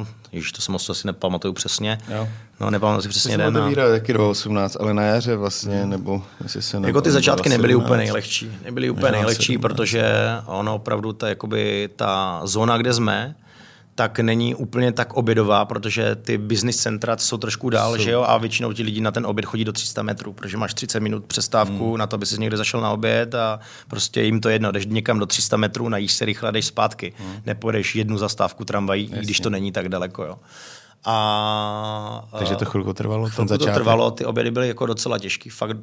[0.01, 1.97] uh, již to se moc asi nepamatuju přesně.
[2.09, 2.27] Jo.
[2.59, 3.53] No, nepamatuju si přesně den.
[3.53, 3.89] To a...
[3.91, 8.57] taky 2018, ale na jaře vlastně, nebo jestli se Jako ty začátky nebyly úplně nejlehčí.
[8.65, 10.11] Nebyly úplně nejlehčí, protože
[10.45, 13.35] ono opravdu ta, jakoby, ta zóna, kde jsme,
[13.97, 18.03] tak není úplně tak obědová, protože ty business centra jsou trošku dál, jsou.
[18.03, 20.73] že jo, a většinou ti lidi na ten oběd chodí do 300 metrů, protože máš
[20.73, 21.97] 30 minut přestávku hmm.
[21.97, 25.19] na to, aby si někde zašel na oběd a prostě jim to jedno, jdeš někam
[25.19, 27.13] do 300 metrů, najíš se rychle, jdeš zpátky.
[27.17, 27.33] Hmm.
[27.45, 29.21] Nepůjdeš jednu zastávku tramvají, Jasně.
[29.21, 30.35] když to není tak daleko, jo.
[31.05, 33.73] A, Takže to chvilku trvalo, chvilku ten začátek.
[33.73, 35.77] to trvalo, ty obědy byly jako docela těžký, fakt,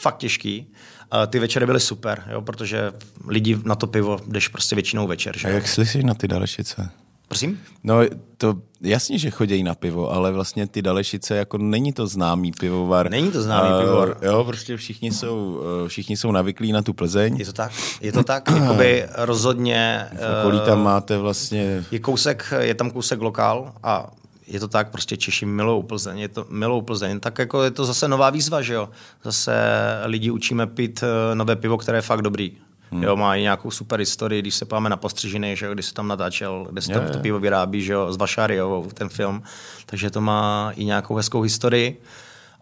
[0.00, 0.72] fakt těžký.
[1.10, 2.92] A ty večery byly super, jo, protože
[3.28, 5.38] lidi na to pivo jdeš prostě většinou večer.
[5.38, 5.48] Že?
[5.48, 6.90] A jak slyšíš na ty dalešice?
[7.28, 7.60] Prosím?
[7.84, 7.96] No,
[8.36, 13.10] to jasně, že chodí na pivo, ale vlastně ty Dalešice, jako není to známý pivovar.
[13.10, 14.16] Není to známý uh, pivovar.
[14.22, 17.36] Jo, prostě všichni jsou, uh, všichni jsou navyklí na tu Plzeň.
[17.36, 20.06] Je to tak, je to tak, jakoby rozhodně.
[20.12, 21.84] V okolí tam eh, máte vlastně...
[21.90, 24.10] Je kousek, je tam kousek lokál a
[24.46, 27.84] je to tak, prostě Češi milou Plzeň, je to milou Plzeň, tak jako je to
[27.84, 28.88] zase nová výzva, že jo.
[29.24, 29.52] Zase
[30.04, 32.52] lidi učíme pít nové pivo, které je fakt dobrý.
[32.90, 33.02] Hmm.
[33.02, 36.08] Jo, má i nějakou super historii, když se páme na postřižiny, že když se tam
[36.08, 39.42] natáčel, kde se tam to pivo vyrábí, že jo, s Vašáriovou, ten film.
[39.86, 42.00] Takže to má i nějakou hezkou historii.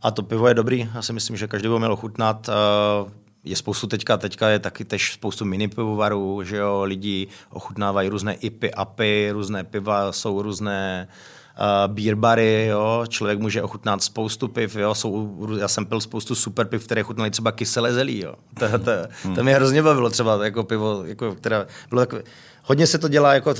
[0.02, 2.48] A to pivo je dobrý, já si myslím, že každý by měl ochutnat.
[2.48, 3.10] Eh,
[3.44, 8.34] je spoustu teďka, teďka je taky tež spoustu mini pivovarů, že jo, lidi ochutnávají různé
[8.34, 11.41] IPy, APy, různé piva, jsou různé uh,
[11.86, 16.66] beer bary, jo, člověk může ochutnat spoustu piv, jo, jsou, já jsem pil spoustu super
[16.66, 18.34] piv, které chutnaly třeba kyselé zelí, jo.
[18.58, 18.90] To, to,
[19.22, 19.34] hmm.
[19.34, 22.22] to mě hrozně bavilo třeba jako pivo, jako, která bylo takové,
[22.64, 23.54] hodně se to dělá jako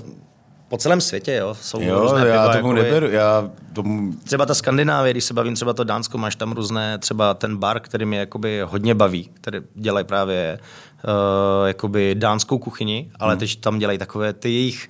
[0.69, 1.55] po celém světě, jo.
[1.61, 4.13] Jsou jo, různé já piva, tomu jako neberu, já tomu...
[4.25, 7.81] Třeba ta Skandinávie, když se bavím třeba to Dánsko, máš tam různé, třeba ten bar,
[7.81, 10.59] který mě jakoby hodně baví, který dělají právě
[11.05, 13.39] uh, jakoby dánskou kuchyni, ale hmm.
[13.41, 14.89] teď tam dělají takové ty jejich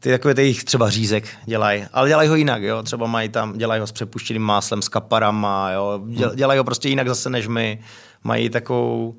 [0.00, 3.58] ty takové ty jich třeba řízek dělají, ale dělají ho jinak, jo, třeba mají tam,
[3.58, 6.36] dělají ho s přepuštěným máslem, s kaparama, jo, hmm.
[6.36, 7.80] dělají ho prostě jinak zase než my,
[8.24, 9.16] mají takovou,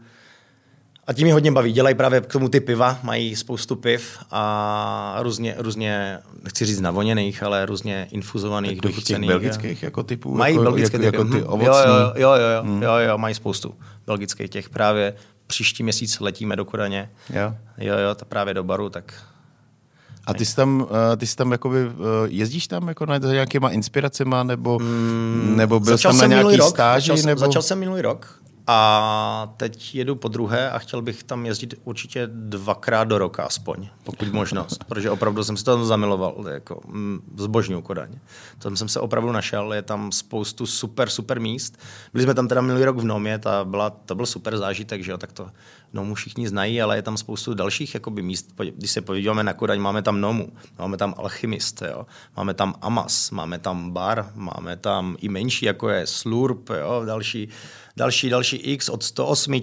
[1.10, 1.72] a tím mě hodně baví.
[1.72, 7.44] Dělají právě k tomu ty piva, mají spoustu piv a různě, různě nechci říct navoněných,
[7.44, 10.36] ale různě infuzovaných, Takových těch belgických jako typů?
[10.36, 11.74] Mají jako, belgické jako, jako ty ovocní?
[11.76, 12.84] Jo, jo, jo, jo, hmm.
[12.84, 13.76] jo, jo, mají spoustu
[14.08, 15.13] belgických těch právě.
[15.48, 17.10] Příští měsíc letíme do Kodaně.
[17.30, 17.56] Jo.
[17.78, 19.13] Jo, jo, to právě do baru, tak
[20.30, 21.92] a ty jsi tam, eh, ty jsi tam jakoby, eh,
[22.26, 26.70] jezdíš tam jako na nějakýma inspiracema, nebo, mm, nebo byl jsi tam na nějaký rok,
[26.70, 27.12] stáži?
[27.12, 27.39] Začal, nebo...
[27.39, 28.39] začal jsem minulý rok
[28.71, 33.88] a teď jedu po druhé a chtěl bych tam jezdit určitě dvakrát do roka aspoň,
[34.03, 38.19] pokud možnost, protože opravdu jsem se tam zamiloval, jako mm, zbožňuju Kodaň.
[38.60, 41.79] Tam jsem se opravdu našel, je tam spoustu super, super míst.
[42.13, 45.12] Byli jsme tam teda minulý rok v Nomě, ta byla, to byl super zážitek, že
[45.12, 45.49] jo, tak to
[45.93, 48.53] Nomu všichni znají, ale je tam spoustu dalších jakoby, míst.
[48.75, 52.05] Když se podíváme na Kodaň, máme tam Nomu, máme tam Alchymist, jo,
[52.38, 57.49] máme tam Amas, máme tam Bar, máme tam i menší, jako je Slurp, jo, další
[57.99, 59.62] další, další X od 108,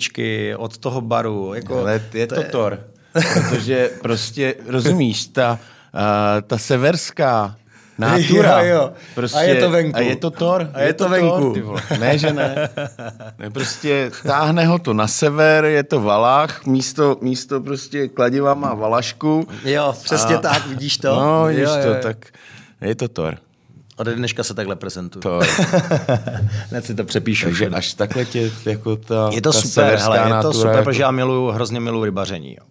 [0.57, 1.55] od toho baru.
[1.55, 2.49] Jako, Ale je to, to je...
[2.49, 2.81] Tor.
[3.13, 5.59] Protože prostě, rozumíš, ta,
[5.95, 6.01] uh,
[6.47, 7.57] ta severská
[7.99, 8.63] Natura.
[8.63, 8.93] Jo, jo.
[9.15, 9.99] Prostě, a je to venku.
[9.99, 10.71] A je to Thor.
[10.75, 11.55] A je, je to, to venku.
[11.63, 11.83] Vole.
[12.01, 12.69] Ne, že ne.
[13.39, 13.51] ne.
[13.51, 19.49] Prostě táhne ho to na sever, je to Valách, místo, místo prostě kladiva má Valašku.
[19.65, 20.39] Jo, přesně a...
[20.39, 21.21] tak, vidíš to?
[21.21, 21.97] No, vidíš jo, to, jo.
[22.03, 22.27] tak
[22.81, 23.39] je to Thor.
[23.97, 25.23] Ode dneška se takhle prezentuje.
[25.23, 25.41] To.
[26.71, 27.45] Hned si to přepíšu.
[27.45, 30.85] Takže až takhle tě jako ta Je to ta super, hele, je to super, jako...
[30.85, 32.55] protože já miluju, hrozně miluju rybaření.
[32.55, 32.67] Jo.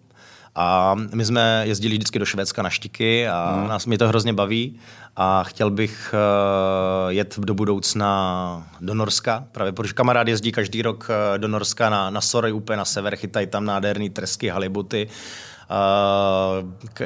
[0.54, 3.68] A my jsme jezdili vždycky do Švédska na štiky a hmm.
[3.68, 4.78] nás mě to hrozně baví
[5.16, 11.08] a chtěl bych uh, jet do budoucna do Norska, právě protože kamarád jezdí každý rok
[11.10, 15.08] uh, do Norska na, na Sory, úplně na sever, chytají tam nádherný tresky, halibuty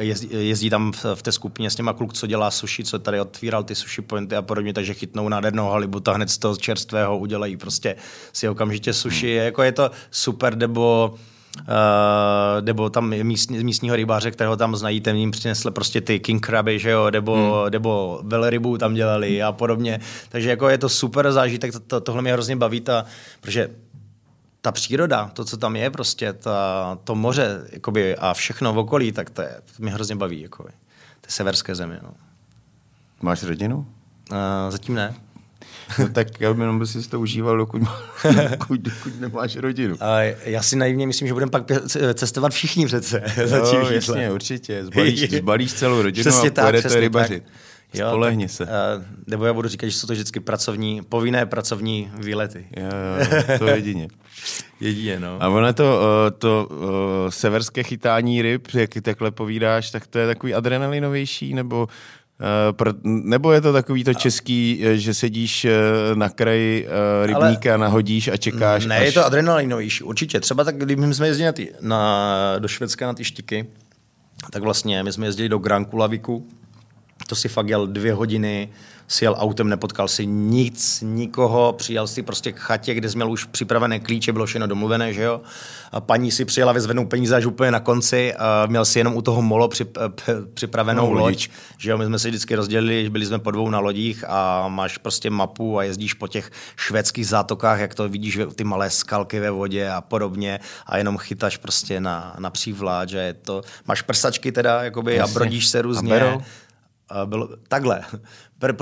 [0.01, 3.21] jezdí, jezdí tam v, v té skupině s těma kluk, co dělá sushi, co tady
[3.21, 7.57] otvíral ty sushi pointy a podobně, takže chytnou nádhernou halibuta hned z toho čerstvého udělají
[7.57, 7.97] prostě
[8.33, 9.37] si okamžitě sushi.
[9.37, 9.45] Hmm.
[9.45, 11.15] Jako je to super, nebo
[11.59, 11.67] Uh,
[12.61, 16.79] nebo tam místní, místního rybáře, kterého tam znají, ten jim přinesl prostě ty king craby,
[16.79, 17.71] že jo, nebo, hmm.
[17.71, 20.01] nebo velrybu tam dělali a podobně.
[20.29, 23.05] Takže jako je to super zážitek, to, to, tohle mě hrozně baví, ta,
[23.41, 23.71] protože
[24.61, 29.13] ta příroda, to, co tam je prostě, ta, to moře jakoby, a všechno v okolí,
[29.13, 30.41] tak to, je, to mě hrozně baví.
[30.41, 30.71] Jakoby.
[31.21, 31.99] Ty severské země.
[32.03, 32.15] No.
[33.23, 33.77] Máš rodinu?
[33.77, 34.37] Uh,
[34.71, 35.15] zatím ne.
[35.99, 37.83] No tak já jenom by si to užíval, dokud,
[38.51, 39.97] dokud, dokud nemáš rodinu.
[40.01, 41.65] A já si naivně myslím, že budeme pak
[42.15, 43.23] cestovat všichni přece.
[43.73, 44.85] Jo, jasně, určitě.
[44.85, 47.43] Zbalíš, zbalíš celou rodinu přesně a pojedete rybařit.
[47.43, 47.53] Tak.
[47.95, 48.65] Jo, Spolehni se.
[48.65, 48.71] Uh,
[49.27, 52.67] nebo já budu říkat, že jsou to vždycky pracovní, povinné pracovní výlety.
[52.77, 54.09] Jo, jo, to jedině.
[54.81, 55.37] jedině, no.
[55.41, 56.79] A ono to, uh, to uh,
[57.29, 61.89] severské chytání ryb, jak takhle povídáš, tak to je takový adrenalinovější, nebo
[62.83, 65.67] Uh, nebo je to takový to český, že sedíš
[66.15, 68.87] na kraji uh, rybníka, Ale nahodíš a čekáš?
[68.87, 69.07] Ne, až...
[69.07, 70.41] je to adrenalinovější, určitě.
[70.41, 73.67] Třeba tak, když jsme jezdili na ty, na, do Švédska na ty štiky,
[74.53, 76.49] tak vlastně my jsme jezdili do Grankulaviku,
[77.27, 78.69] to si fakt jel dvě hodiny,
[79.11, 83.31] si jel autem, nepotkal si nic, nikoho, přijel si prostě k chatě, kde jsi měl
[83.31, 85.41] už připravené klíče, bylo všechno domluvené, že jo.
[85.93, 89.23] A paní si přijela vyzvednout peníze až úplně na konci, a měl si jenom u
[89.23, 89.99] toho molo přip,
[90.55, 91.99] připravenou no, loď, že jo.
[91.99, 95.79] My jsme si vždycky rozdělili, byli jsme po dvou na lodích a máš prostě mapu
[95.79, 100.01] a jezdíš po těch švédských zátokách, jak to vidíš, ty malé skalky ve vodě a
[100.01, 105.17] podobně a jenom chytáš prostě na, na přívlát, že je to, máš prsačky teda, jakoby,
[105.17, 105.33] Jasně.
[105.33, 106.21] a brodíš se různě.
[106.21, 106.39] A
[107.25, 108.01] bylo takhle.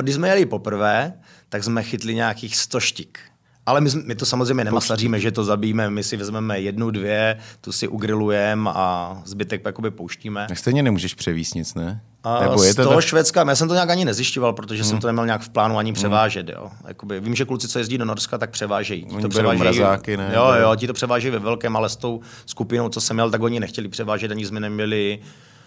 [0.02, 1.12] Když jsme jeli poprvé,
[1.48, 3.18] tak jsme chytli nějakých 100 štik.
[3.68, 7.72] Ale my, my to samozřejmě nemasaříme, že to zabijeme, my si vezmeme jednu, dvě, tu
[7.72, 10.46] si ugrilujeme a zbytek jakoby pouštíme.
[10.48, 12.00] Tak stejně nemůžeš převíst nic, ne?
[12.24, 13.04] A Nebo je to z toho tak...
[13.04, 14.90] Švédska, já jsem to nějak ani nezjišťoval, protože hmm.
[14.90, 15.94] jsem to neměl nějak v plánu ani hmm.
[15.94, 16.48] převážet.
[16.48, 16.70] Jo.
[16.88, 19.04] Jakoby, vím, že kluci, co jezdí do Norska, tak převážejí.
[19.04, 20.30] Oni to převážejí mrazáky, ne?
[20.34, 23.42] Jo, jo, ti to převážejí ve velkém, ale s tou skupinou, co jsem měl, tak
[23.42, 25.18] oni nechtěli převážet, ani jsme neměli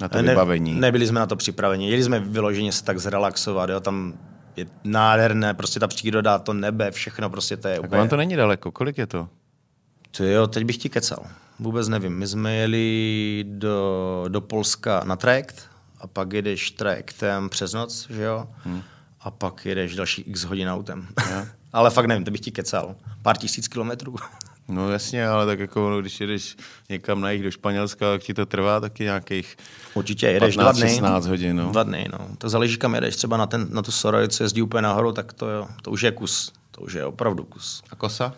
[0.02, 0.74] na to vybavení.
[0.74, 1.90] Ne, nebyli jsme na to připraveni.
[1.90, 4.14] Jeli jsme vyloženě se tak zrelaxovat, jo, tam
[4.56, 8.00] je nádherné, prostě ta příroda, to nebe, všechno prostě to je tak úplně...
[8.00, 9.30] vám to není daleko, kolik je to?
[10.18, 11.26] To jo, teď bych ti kecal.
[11.60, 12.18] Vůbec nevím.
[12.18, 18.22] My jsme jeli do, do Polska na trajekt a pak jedeš trajektem přes noc, že
[18.22, 18.48] jo?
[18.64, 18.82] Hmm.
[19.22, 21.08] A pak jedeš další x hodin autem.
[21.74, 22.96] Ale fakt nevím, to bych ti kecal.
[23.22, 24.16] Pár tisíc kilometrů.
[24.72, 26.58] No jasně, ale tak jako když jedeš
[26.90, 29.58] někam na jich do Španělska, tak ti to trvá taky nějakých
[29.94, 30.94] Určitě jedeš 15, dva dny.
[30.94, 31.58] 16 hodin.
[31.58, 31.72] No.
[31.72, 32.28] Dva dny, no.
[32.38, 33.16] To záleží, kam jedeš.
[33.16, 36.02] Třeba na, ten, na tu Soroj, co jezdí úplně nahoru, tak to, jo, to už
[36.02, 36.52] je kus.
[36.72, 37.84] To už je opravdu kus.
[37.90, 38.34] A kosa?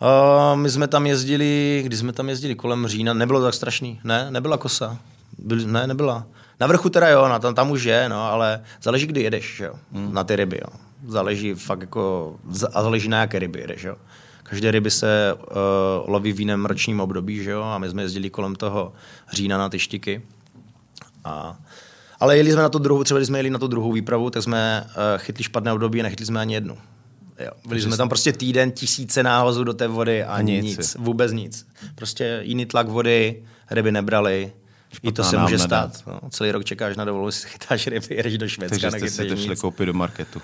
[0.00, 4.00] Uh, my jsme tam jezdili, když jsme tam jezdili kolem října, nebylo to tak strašný.
[4.04, 4.98] Ne, nebyla kosa.
[5.38, 6.26] Byl, ne, nebyla.
[6.60, 9.74] Na vrchu teda jo, na tam, tam už je, no, ale záleží, kdy jedeš, jo,
[9.92, 10.14] hmm.
[10.14, 10.80] na ty ryby, jo.
[11.06, 12.36] Záleží fakt jako,
[12.74, 13.96] a záleží na jaké ryby jedeš, jo.
[14.50, 15.46] Každé ryby se uh,
[16.06, 17.62] loví v jiném ročním období, že jo?
[17.62, 18.92] A my jsme jezdili kolem toho
[19.32, 20.22] října na ty štiky.
[21.24, 21.58] A,
[22.20, 24.42] ale jeli jsme na tu druhou, třeba když jsme jeli na tu druhou výpravu, tak
[24.42, 26.78] jsme uh, chytli špatné období a nechytli jsme ani jednu.
[27.38, 27.50] Jo.
[27.68, 31.66] Byli jsme tam prostě týden, tisíce náhozů do té vody a nic, nic, vůbec nic.
[31.94, 34.52] Prostě jiný tlak vody, ryby nebrali,
[34.92, 36.02] Špatná I to se může stát.
[36.06, 38.90] No, celý rok čekáš na dovolenou, si chytáš ryby, jedeš do Švédska.
[38.90, 40.42] Takže jste si to šli koupit do marketu.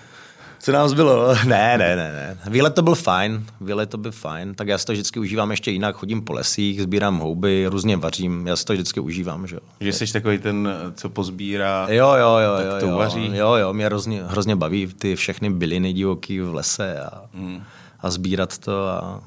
[0.62, 1.34] Co nám zbylo?
[1.44, 2.38] Ne, ne, ne, ne.
[2.50, 5.70] Výlet to byl fajn, výlet to byl fajn, tak já si to vždycky užívám ještě
[5.70, 9.60] jinak, chodím po lesích, sbírám houby, různě vařím, já si to vždycky užívám, že jo.
[9.80, 13.30] Že jsi takový ten, co pozbírá, jo, jo, jo, tak jo, to jo, uvaří.
[13.34, 17.62] Jo, jo, mě hrozně, hrozně baví ty všechny byliny divoký v lese a, hmm.
[18.00, 19.20] a sbírat to a,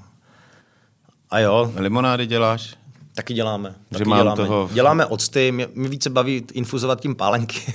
[1.32, 1.74] a jo.
[1.76, 2.76] Limonády děláš?
[3.16, 3.76] Taky děláme.
[3.92, 4.38] Že taky mám děláme.
[4.38, 4.70] toho...
[4.74, 7.74] Děláme octy, mě, mě více baví infuzovat tím pálenky.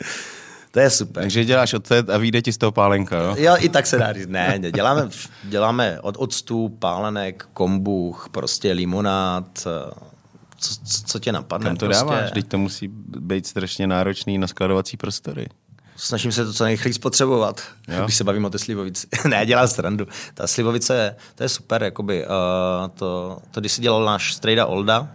[0.76, 1.22] To je super.
[1.22, 3.34] Takže děláš ocet a vyjde ti z toho pálenka, jo?
[3.38, 4.26] Jo, i tak se dá říct.
[4.26, 5.08] Ne, ne děláme,
[5.44, 9.90] děláme od octu, pálenek, kombuch, prostě limonád, eh,
[10.58, 11.66] co, co, co tě napadne.
[11.66, 12.04] Kam to prostě.
[12.04, 12.30] dáváš?
[12.30, 12.88] Teď to musí
[13.20, 15.46] být strašně náročný na skladovací prostory.
[15.96, 18.04] Snažím se to co nejrychleji spotřebovat, jo?
[18.04, 19.06] když se bavím o té slivovici.
[19.28, 20.06] ne, dělám srandu.
[20.34, 25.08] Ta slivovice, to je super, jakoby, uh, to, to, když si dělal náš strejda Olda,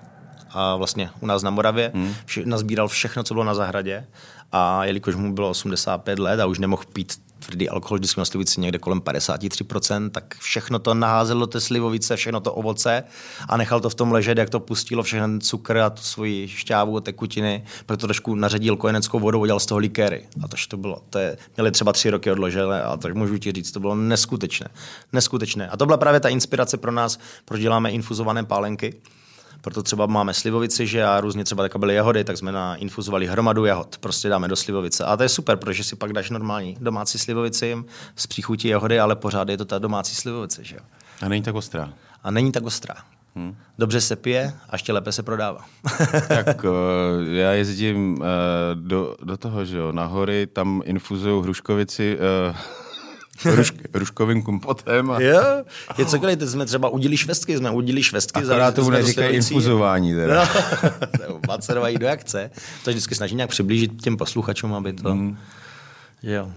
[0.53, 2.13] a vlastně u nás na Moravě, hmm.
[2.25, 4.07] vše, nazbíral všechno, co bylo na zahradě
[4.51, 8.61] a jelikož mu bylo 85 let a už nemohl pít tvrdý alkohol, jsme na slivovici
[8.61, 13.03] někde kolem 53%, tak všechno to naházel do té slivovice, všechno to ovoce
[13.49, 16.97] a nechal to v tom ležet, jak to pustilo, všechno cukr a tu svoji šťávu
[16.97, 20.27] a tekutiny, proto trošku naředil kojeneckou vodou, udělal z toho likéry.
[20.43, 23.51] A tož to bylo, to je, měli třeba tři roky odložené a tak můžu ti
[23.51, 24.67] říct, to bylo neskutečné.
[25.13, 25.69] Neskutečné.
[25.69, 29.01] A to byla právě ta inspirace pro nás, proč děláme infuzované pálenky
[29.61, 33.27] proto třeba máme slivovici, že a různě třeba také byly jahody, tak jsme na infuzovali
[33.27, 35.05] hromadu jahod, prostě dáme do slivovice.
[35.05, 37.77] A to je super, protože si pak dáš normální domácí slivovici
[38.15, 40.81] s příchutí jahody, ale pořád je to ta domácí slivovice, že jo.
[41.21, 41.93] A není tak ostrá.
[42.23, 42.95] A není tak ostrá.
[43.35, 43.55] Hmm.
[43.77, 45.65] Dobře se pije a ještě lépe se prodává.
[46.27, 46.71] tak uh,
[47.27, 48.25] já jezdím uh,
[48.73, 52.17] do, do toho, že jo, na hory, tam infuzují hruškovici
[53.45, 55.11] uh, hrušk, hruškovým kompotem.
[55.11, 55.21] A...
[55.21, 55.63] Jo,
[55.97, 58.39] je cokoliv, teď jsme třeba udili švestky, jsme udili švestky.
[58.39, 60.13] Akorát tomu neříkají infuzování.
[60.13, 60.49] Teda.
[61.29, 62.51] No, Macerovají do akce.
[62.83, 65.15] To vždycky snaží nějak přiblížit těm posluchačům, aby to...
[65.15, 65.37] Mm.
[66.23, 66.51] Jo.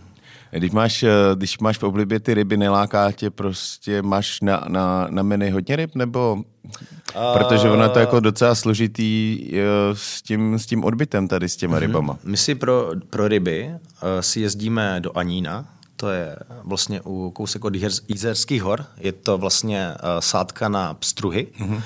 [0.51, 5.07] Když máš, eh, když máš v oblibě ty ryby, neláká tě prostě, máš na, na,
[5.11, 6.35] na menu hodně ryb, nebo...
[6.35, 9.61] Uh, Protože ono je to jako docela složitý eh,
[9.93, 11.81] s tím, s tím odbytem tady, s těma uh-huh.
[11.81, 12.19] rybama.
[12.25, 15.65] My si pro, pro ryby uh, si jezdíme do Anína,
[15.97, 17.75] to je vlastně u kousek od
[18.09, 21.49] Jízerských hor, je to vlastně uh, sádka na pstruhy.
[21.61, 21.83] Uh-huh.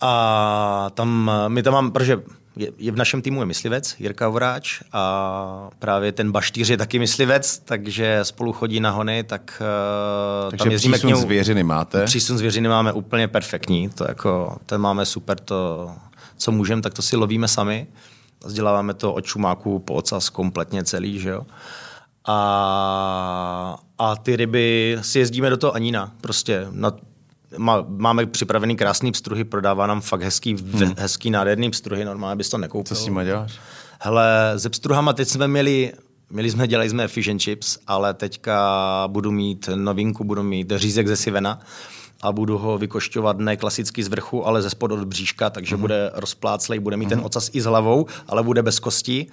[0.00, 2.22] A tam, my tam mám, protože
[2.56, 6.98] je, je v našem týmu je myslivec, Jirka Voráč a právě ten baštýř je taky
[6.98, 9.62] myslivec, takže spolu chodí na hony, tak
[10.44, 11.20] uh, takže tam jezdíme k němu.
[11.20, 12.04] zvěřiny máte?
[12.04, 15.90] Přísun zvěřiny máme úplně perfektní, to jako, ten máme super, to,
[16.36, 17.86] co můžeme, tak to si lovíme sami.
[18.44, 21.46] Vzděláváme to od čumáků po ocas kompletně celý, že jo.
[22.26, 26.92] A, a ty ryby si jezdíme do toho Anína, prostě na
[27.58, 30.94] má, máme připravený krásný pstruhy, prodává nám fakt hezký, hmm.
[30.98, 32.96] hezký nádherný pstruhy, normálně bys to nekoupil.
[32.96, 33.58] Co s nimi děláš?
[34.00, 35.92] Hele, se pstruhama teď jsme měli,
[36.30, 41.08] měli jsme, dělali jsme fish and chips, ale teďka budu mít novinku, budu mít řízek
[41.08, 41.60] ze Sivena
[42.22, 45.80] a budu ho vykošťovat ne klasicky z vrchu, ale ze spod od bříška, takže mm-hmm.
[45.80, 47.08] bude rozpláclej, bude mít mm-hmm.
[47.08, 47.26] ten mhm.
[47.26, 49.26] ocas i s hlavou, ale bude bez kostí.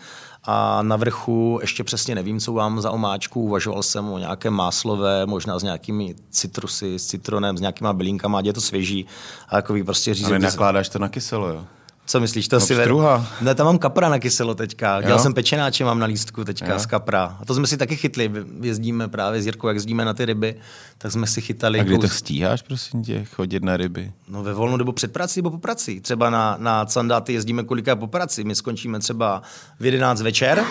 [0.46, 3.41] A na vrchu ještě přesně nevím, co mám za omáčku.
[3.41, 8.46] Uvažoval jsem o nějaké máslové, možná s nějakými citrusy, s citronem, s nějakýma bylinkama, ať
[8.46, 9.06] je to svěží.
[9.50, 10.32] A takový prostě řízek.
[10.32, 11.65] Ale nakládáš to na kyselo, jo?
[12.06, 13.28] Co myslíš, to no, si struha.
[13.42, 15.02] Ne, tam mám kapra na kyselo teďka.
[15.02, 16.80] Dělal jsem pečenáče, mám na lístku teďka jo.
[16.80, 17.38] z kapra.
[17.42, 18.32] A to jsme si taky chytli.
[18.62, 20.56] Jezdíme právě s Jirkou, jak jezdíme na ty ryby,
[20.98, 21.80] tak jsme si chytali.
[21.80, 24.12] A kdy to stíháš, prosím tě, chodit na ryby?
[24.28, 26.02] No ve volnou dobu před prací nebo po prací.
[26.02, 28.44] Třeba na, na Candáty jezdíme kolikrát po prací.
[28.44, 29.42] My skončíme třeba
[29.80, 30.63] v 11 večer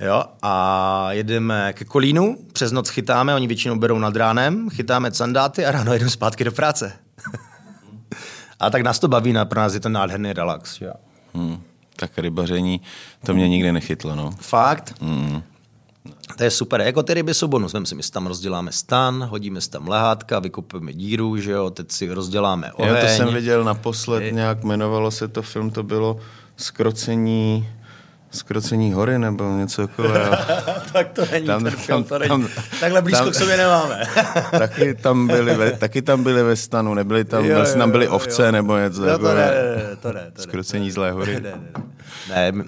[0.00, 5.64] jo, a jedeme ke Kolínu, přes noc chytáme, oni většinou berou nad ránem, chytáme Candáty
[5.66, 6.92] a ráno jedeme zpátky do práce.
[8.60, 10.80] A tak nás to baví, na, pro nás je to nádherný relax.
[10.80, 10.92] Jo.
[11.34, 11.62] Hmm.
[11.96, 12.80] Tak rybaření,
[13.26, 14.14] to mě nikdy nechytlo.
[14.14, 14.30] No.
[14.40, 14.94] Fakt?
[15.00, 15.42] Hmm.
[16.36, 16.80] To je super.
[16.80, 17.72] Jako ty ryby jsou bonus.
[17.72, 21.70] Vem si, my si tam rozděláme stan, hodíme si tam lehátka, vykupujeme díru, že jo,
[21.70, 22.94] teď si rozděláme oheň.
[22.94, 26.16] Jo, to jsem viděl naposled, nějak jmenovalo se to film, to bylo
[26.56, 27.68] skrocení
[28.34, 30.36] Skrocení hory nebo něco takového.
[30.92, 32.28] tak to není tam, ten film, to není.
[32.28, 32.48] Tam,
[32.80, 34.02] Takhle blízko tam, k sobě nemáme.
[34.50, 38.08] taky, tam byli ve, taky tam byli ve stanu, nebyli tam, jo, jo, tam byly
[38.08, 38.52] ovce jo.
[38.52, 39.52] nebo něco no, to ne,
[40.02, 40.42] to ne, to ne.
[40.42, 41.40] Skrocení zlé hory.
[41.40, 41.60] Ne,
[42.28, 42.64] ne, ne.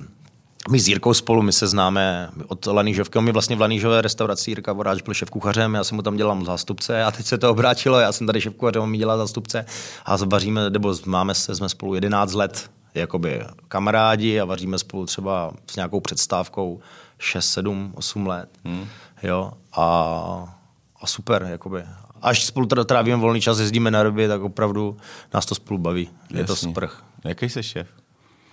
[0.71, 4.73] my s Jirkou spolu, my se známe od Lanížovky, my vlastně v Lanížové restauraci Jirka
[4.73, 8.01] Voráč byl šéf kuchařem, já jsem mu tam dělal zástupce a teď se to obrátilo,
[8.01, 9.65] já jsem tady šéf kuchařem, on mi dělal zástupce
[10.05, 15.53] a zvaříme, nebo máme se, jsme spolu 11 let, jakoby kamarádi a vaříme spolu třeba
[15.71, 16.81] s nějakou předstávkou
[17.19, 18.49] 6, 7, 8 let.
[18.65, 18.87] Hmm.
[19.23, 20.57] Jo, a,
[21.01, 21.83] a super, jakoby.
[22.23, 24.97] Až spolu trávíme volný čas, jezdíme na ryby, tak opravdu
[25.35, 26.11] nás to spolu baví.
[26.23, 26.39] Jasně.
[26.39, 26.89] Je to super.
[27.25, 27.89] Jaký jsi šéf?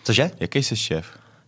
[0.04, 0.32] Cože?
[0.40, 1.06] Jaký jsi šéf?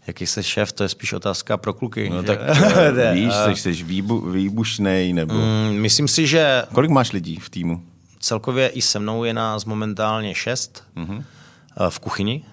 [0.08, 2.10] Jaký jsi šéf, to je spíš otázka pro kluky.
[2.10, 2.27] No že?
[2.27, 2.39] tak
[3.13, 5.34] víš, jsi, jsi výbu, výbušnej, nebo...
[5.34, 6.63] Mm, myslím si, že...
[6.73, 7.84] Kolik máš lidí v týmu?
[8.19, 11.23] Celkově i se mnou je nás momentálně šest mm-hmm.
[11.89, 12.45] v kuchyni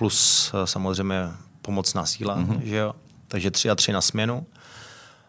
[0.00, 1.28] plus eh, samozřejmě
[1.62, 2.60] pomocná síla, mm-hmm.
[2.62, 2.94] že jo?
[3.28, 4.46] Takže tři a tři na směnu.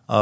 [0.10, 0.18] Uh,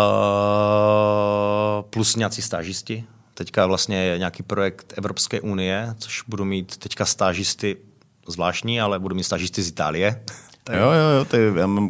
[1.89, 3.05] plus nějací stážisti.
[3.33, 7.77] Teďka vlastně je nějaký projekt Evropské unie, což budu mít teďka stážisty
[8.27, 10.23] zvláštní, ale budu mít stážisty z Itálie.
[10.77, 11.89] Jo, jo, jo, ty, já mám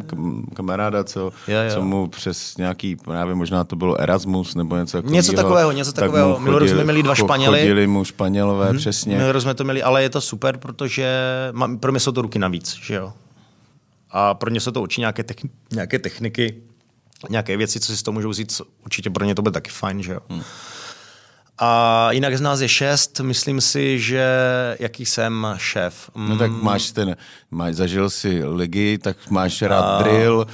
[0.54, 1.74] kamaráda, co, jo, jo.
[1.74, 5.14] co mu přes nějaký, nevím, možná to bylo Erasmus nebo něco takového.
[5.14, 6.34] Něco takového, něco takového.
[6.34, 7.60] Tak Minulý jsme měli dva Španěly.
[7.60, 8.78] Chodili mu Španělové, hmm.
[8.78, 9.18] přesně.
[9.18, 11.08] Minulý jsme to měli, ale je to super, protože
[11.80, 13.12] pro mě jsou to ruky navíc, že jo.
[14.10, 16.62] A pro ně se to učí nějaké, techni- nějaké techniky,
[17.30, 20.02] nějaké věci, co si z toho můžou vzít, určitě pro ně to bude taky fajn,
[20.02, 20.20] že jo.
[20.30, 20.42] Hmm.
[21.62, 24.26] A jinak z nás je šest, myslím si, že
[24.78, 26.10] jaký jsem šéf.
[26.16, 26.64] No tak mm.
[26.64, 27.16] máš ten,
[27.50, 30.02] máš, zažil si ligy, tak máš rád a...
[30.02, 30.46] drill,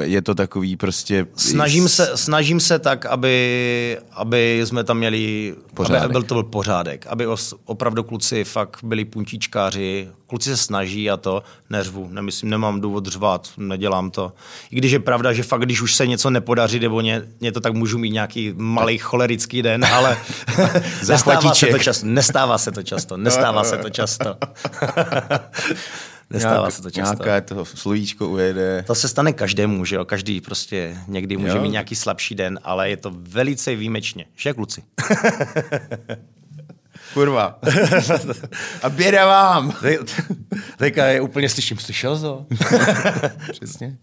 [0.00, 1.26] eh, je to takový prostě...
[1.36, 6.02] Snažím se, snažím se tak, aby, aby jsme tam měli, pořádek.
[6.02, 11.10] aby byl to byl pořádek, aby os, opravdu kluci fakt byli puntíčkáři, kluci se snaží
[11.10, 14.32] a to neřvu, nemyslím, nemám důvod řvat, nedělám to.
[14.70, 17.60] I když je pravda, že fakt, když už se něco nepodaří, nebo ně, ně to
[17.60, 20.07] tak můžu mít nějaký malý cholerický den, ale
[21.08, 22.06] nestává se to často.
[22.06, 23.16] Nestává se to často.
[23.16, 24.36] Nestává se to často.
[26.30, 27.24] Nestává Nějak, se to často.
[27.24, 28.84] Nějaké to slovíčko ujede.
[28.86, 30.04] To se stane každému, že jo?
[30.04, 31.62] Každý prostě někdy může jo.
[31.62, 34.24] mít nějaký slabší den, ale je to velice výjimečně.
[34.36, 34.82] Že kluci?
[37.14, 37.58] Kurva.
[38.82, 39.74] A běda vám.
[40.76, 42.46] Teďka je úplně slyším, slyšel to?
[43.52, 43.96] Přesně.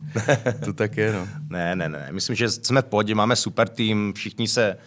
[0.66, 1.28] To tak je, no.
[1.50, 2.08] Ne, ne, ne.
[2.12, 4.78] Myslím, že jsme v pohodě, máme super tým, všichni se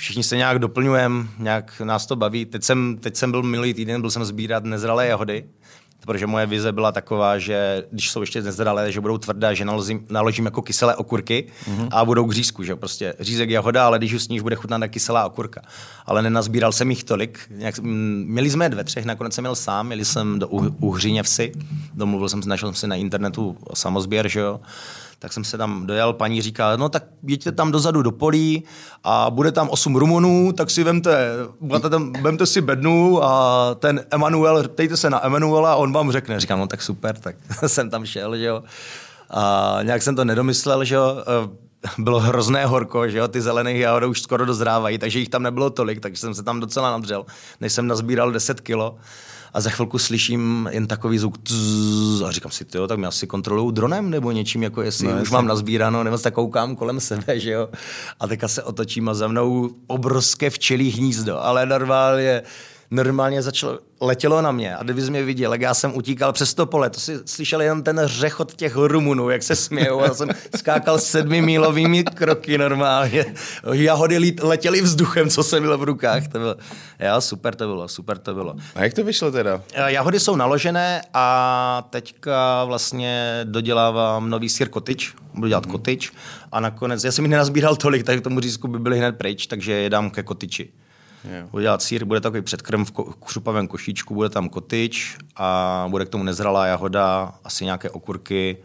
[0.00, 2.44] všichni se nějak doplňujeme, nějak nás to baví.
[2.44, 5.44] Teď jsem, teď jsem byl minulý týden, byl jsem sbírat nezralé jahody,
[6.00, 10.06] protože moje vize byla taková, že když jsou ještě nezralé, že budou tvrdé, že naložím,
[10.10, 11.88] naložím jako kyselé okurky mm-hmm.
[11.92, 15.26] a budou k řízku, že prostě řízek jahoda, ale když už sníš, bude chutnat kyselá
[15.26, 15.60] okurka.
[16.06, 17.40] Ale nenazbíral jsem jich tolik.
[17.50, 20.48] Nějak, měli jsme je dvě, třech, nakonec jsem měl sám, měli jsem do
[20.80, 21.52] Uhříněvsi,
[21.94, 24.60] domluvil jsem, našel jsem si na internetu samozběr, že jo
[25.22, 28.64] tak jsem se tam dojel, paní říká, no tak jeďte tam dozadu do polí
[29.04, 31.28] a bude tam osm Rumunů, tak si vemte,
[31.90, 36.40] tam, vemte si bednu a ten Emanuel, ptejte se na Emanuela a on vám řekne.
[36.40, 38.62] Říkám, no tak super, tak jsem tam šel, že jo.
[39.30, 41.16] A nějak jsem to nedomyslel, že jo
[41.98, 45.70] bylo hrozné horko, že jo, ty zelené jahody už skoro dozrávají, takže jich tam nebylo
[45.70, 47.26] tolik, takže jsem se tam docela nadřel,
[47.60, 48.96] než jsem nazbíral 10 kilo
[49.54, 53.26] a za chvilku slyším jen takový zvuk tzz, a říkám si, jo, tak mě asi
[53.26, 55.32] kontrolují dronem nebo něčím, jako jestli no, už jsem...
[55.34, 57.68] mám nazbíráno, nebo tak koukám kolem sebe, že jo.
[58.20, 62.42] A teďka se otočím a za mnou obrovské včelí hnízdo, ale normálně
[62.90, 66.66] normálně začalo, letělo na mě a kdyby mě viděl, jak já jsem utíkal přes to
[66.66, 70.00] pole, to si slyšel jen ten řechot těch Rumunů, jak se smějou.
[70.00, 73.34] Já jsem skákal sedmimílovými kroky normálně.
[73.72, 76.28] Jahody letěly vzduchem, co jsem měl v rukách.
[76.28, 76.56] To bylo,
[77.00, 78.56] jo, super to bylo, super to bylo.
[78.74, 79.62] A jak to vyšlo teda?
[79.74, 85.72] Eh, jahody jsou naložené a teďka vlastně dodělávám nový sír kotič, budu dělat mm.
[85.72, 86.12] kotič
[86.52, 89.46] a nakonec, já jsem jich nenazbíral tolik, tak k tomu řízku by byly hned pryč,
[89.46, 90.70] takže je dám ke kotiči.
[91.24, 91.50] Yeah.
[91.50, 92.92] Bude dělat sír, bude takový předkrm v
[93.24, 98.56] křupavém košíčku, bude tam kotyč a bude k tomu nezralá jahoda, asi nějaké okurky,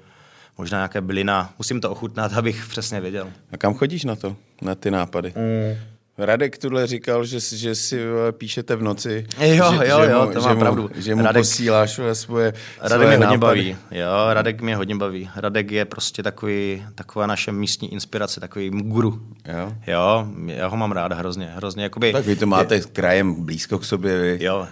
[0.58, 1.54] možná nějaké bylina.
[1.58, 3.32] Musím to ochutnat, abych přesně věděl.
[3.52, 5.34] A kam chodíš na to, na ty nápady?
[5.36, 5.95] Mm.
[6.18, 8.00] Radek tuhle říkal, že, že si
[8.32, 9.26] píšete v noci.
[9.40, 10.82] Jo, že, jo, že jo, mu, to má že pravdu.
[10.82, 13.28] Mu, že mu Radek, posíláš svoje Radek svoje mě nápady.
[13.28, 13.78] hodně baví.
[13.92, 15.30] Jo, Radek mě hodně baví.
[15.36, 19.22] Radek je prostě takový, taková naše místní inspirace, takový guru.
[19.48, 19.74] Jo?
[19.88, 21.52] Jo, já ho mám rád hrozně.
[21.56, 24.22] hrozně jakoby, tak vy to máte je, krajem blízko k sobě.
[24.22, 24.44] Vy.
[24.46, 24.68] Jo,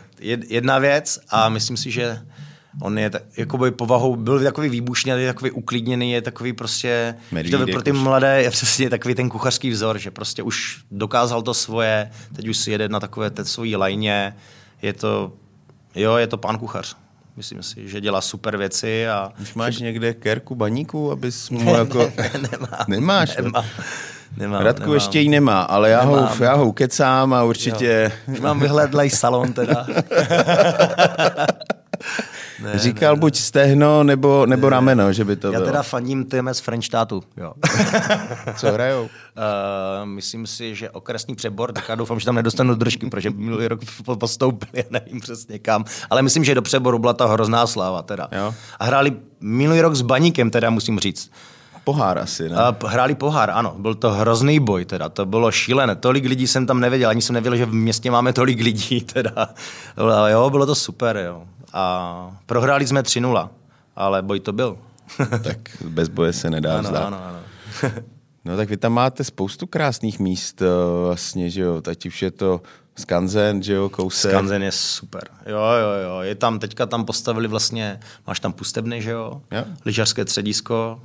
[0.49, 2.19] jedna věc a myslím si, že
[2.81, 7.65] On je jakoby povahou, byl takový výbušný, je takový uklidněný, je takový prostě, Medvídek že
[7.65, 11.53] to pro ty mladé je přesně takový ten kuchařský vzor, že prostě už dokázal to
[11.53, 14.35] svoje, teď už si jede na takové té svojí lajně,
[14.81, 15.33] je to,
[15.95, 16.95] jo, je to pán kuchař.
[17.37, 19.07] Myslím si, že dělá super věci.
[19.07, 19.31] A...
[19.41, 22.11] Už máš někde kerku baníku, abys mu jako...
[22.17, 22.85] ne, nemá.
[22.87, 23.37] Nemáš?
[23.37, 23.65] Nemá.
[24.37, 24.95] Nemám, Radku nemám.
[24.95, 28.11] ještě ji nemá, ale já ho, já ho ukecám a určitě...
[28.27, 28.35] Jo.
[28.41, 29.87] Mám vyhledlej salon teda.
[32.61, 35.65] Ne, Říkal ne, buď stehno nebo, nebo ne, rameno, že by to Já bylo.
[35.65, 37.23] teda fandím TMS Frenštátu.
[37.37, 37.53] Jo.
[38.57, 39.03] Co hrajou?
[39.03, 39.09] Uh,
[40.05, 43.79] myslím si, že okresní přebor, tak já doufám, že tam nedostanu držky, protože minulý rok
[44.19, 45.85] postoupili, já nevím přesně kam.
[46.09, 48.27] Ale myslím, že do přeboru byla ta hrozná sláva teda.
[48.31, 48.53] Jo.
[48.79, 51.31] A hráli minulý rok s Baníkem, teda musím říct.
[51.83, 52.55] Pohár asi, ne?
[52.87, 53.75] Hráli pohár, ano.
[53.77, 55.09] Byl to hrozný boj, teda.
[55.09, 55.95] To bylo šílené.
[55.95, 59.49] Tolik lidí jsem tam nevěděl, ani jsem nevěděl, že v městě máme tolik lidí, teda.
[59.97, 63.49] Ale jo, bylo to super, jo a prohráli jsme 3-0,
[63.95, 64.77] ale boj to byl.
[65.43, 67.07] tak bez boje se nedá ano, vzdát.
[67.07, 67.39] Ano, ano.
[68.45, 70.65] no tak vy tam máte spoustu krásných míst eh,
[71.05, 72.61] vlastně, že jo, teď už je to
[72.95, 74.31] Skanzen, že jo, kousek.
[74.31, 75.23] Skanzen je super.
[75.45, 76.19] Jo, jo, jo.
[76.21, 79.41] Je tam, teďka tam postavili vlastně, máš tam pustebny, že jo?
[79.51, 79.63] jo.
[79.85, 81.01] Lyžařské středisko,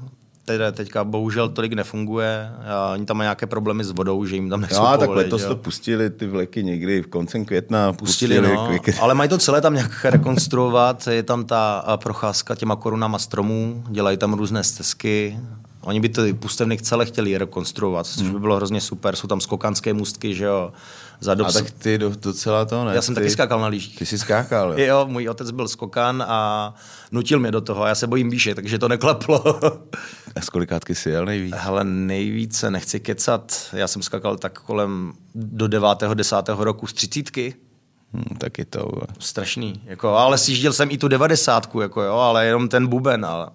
[0.52, 2.50] teda teďka bohužel tolik nefunguje.
[2.66, 5.44] A oni tam mají nějaké problémy s vodou, že jim tam nechcou No, tak letos
[5.44, 7.92] to pustili ty vleky někdy v koncem května.
[7.92, 8.94] Pustili, pustili no, kvěky.
[9.00, 11.06] ale mají to celé tam nějak rekonstruovat.
[11.06, 15.38] Je tam ta procházka těma korunama stromů, dělají tam různé stezky.
[15.80, 18.40] Oni by ty pustevny celé chtěli rekonstruovat, což by hmm.
[18.40, 19.16] bylo hrozně super.
[19.16, 20.72] Jsou tam skokanské můstky, že jo
[21.20, 21.46] za dob...
[21.46, 22.94] A tak ty do, docela to ne.
[22.94, 23.98] Já jsem ty, taky skákal na lyžích.
[23.98, 24.78] Ty jsi skákal, jo?
[24.86, 25.06] jo?
[25.06, 26.74] můj otec byl skokan a
[27.12, 29.60] nutil mě do toho a já se bojím výše, takže to neklaplo.
[30.36, 31.54] a z kolikátky jsi jel nejvíc?
[31.58, 33.52] Hele, nejvíce, nechci kecat.
[33.72, 35.88] Já jsem skákal tak kolem do 9.
[36.14, 36.36] 10.
[36.48, 37.54] roku z třicítky.
[38.12, 38.90] Hmm, taky to.
[39.18, 39.80] Strašný.
[39.84, 43.24] Jako, ale sjížděl jsem i tu devadesátku, jako, jo, ale jenom ten buben.
[43.24, 43.50] Ale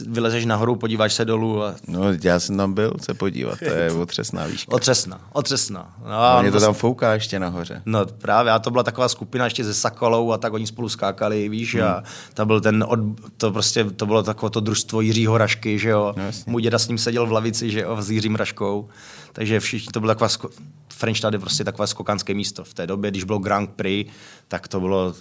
[0.00, 1.62] vylezeš nahoru, podíváš se dolů.
[1.62, 1.74] A...
[1.88, 4.72] No, já jsem tam byl se podívat, to je otřesná výška.
[4.72, 5.94] Otřesná, otřesná.
[6.04, 7.82] No, a mě to tam fouká ještě nahoře.
[7.86, 11.48] No právě, a to byla taková skupina ještě ze Sakolou a tak oni spolu skákali,
[11.48, 11.84] víš, hmm.
[11.84, 12.02] a
[12.34, 12.98] tam byl ten, od,
[13.36, 16.14] to prostě, to bylo takové to družstvo Jiřího Rašky, že jo.
[16.16, 18.88] No, Můj děda s ním seděl v lavici, že jo, s Jiřím Raškou.
[19.32, 20.50] Takže všichni, to bylo taková, sko-
[20.88, 22.64] Frenštát je prostě takové skokanské místo.
[22.64, 24.10] V té době, když bylo Grand Prix,
[24.48, 25.14] tak to bylo,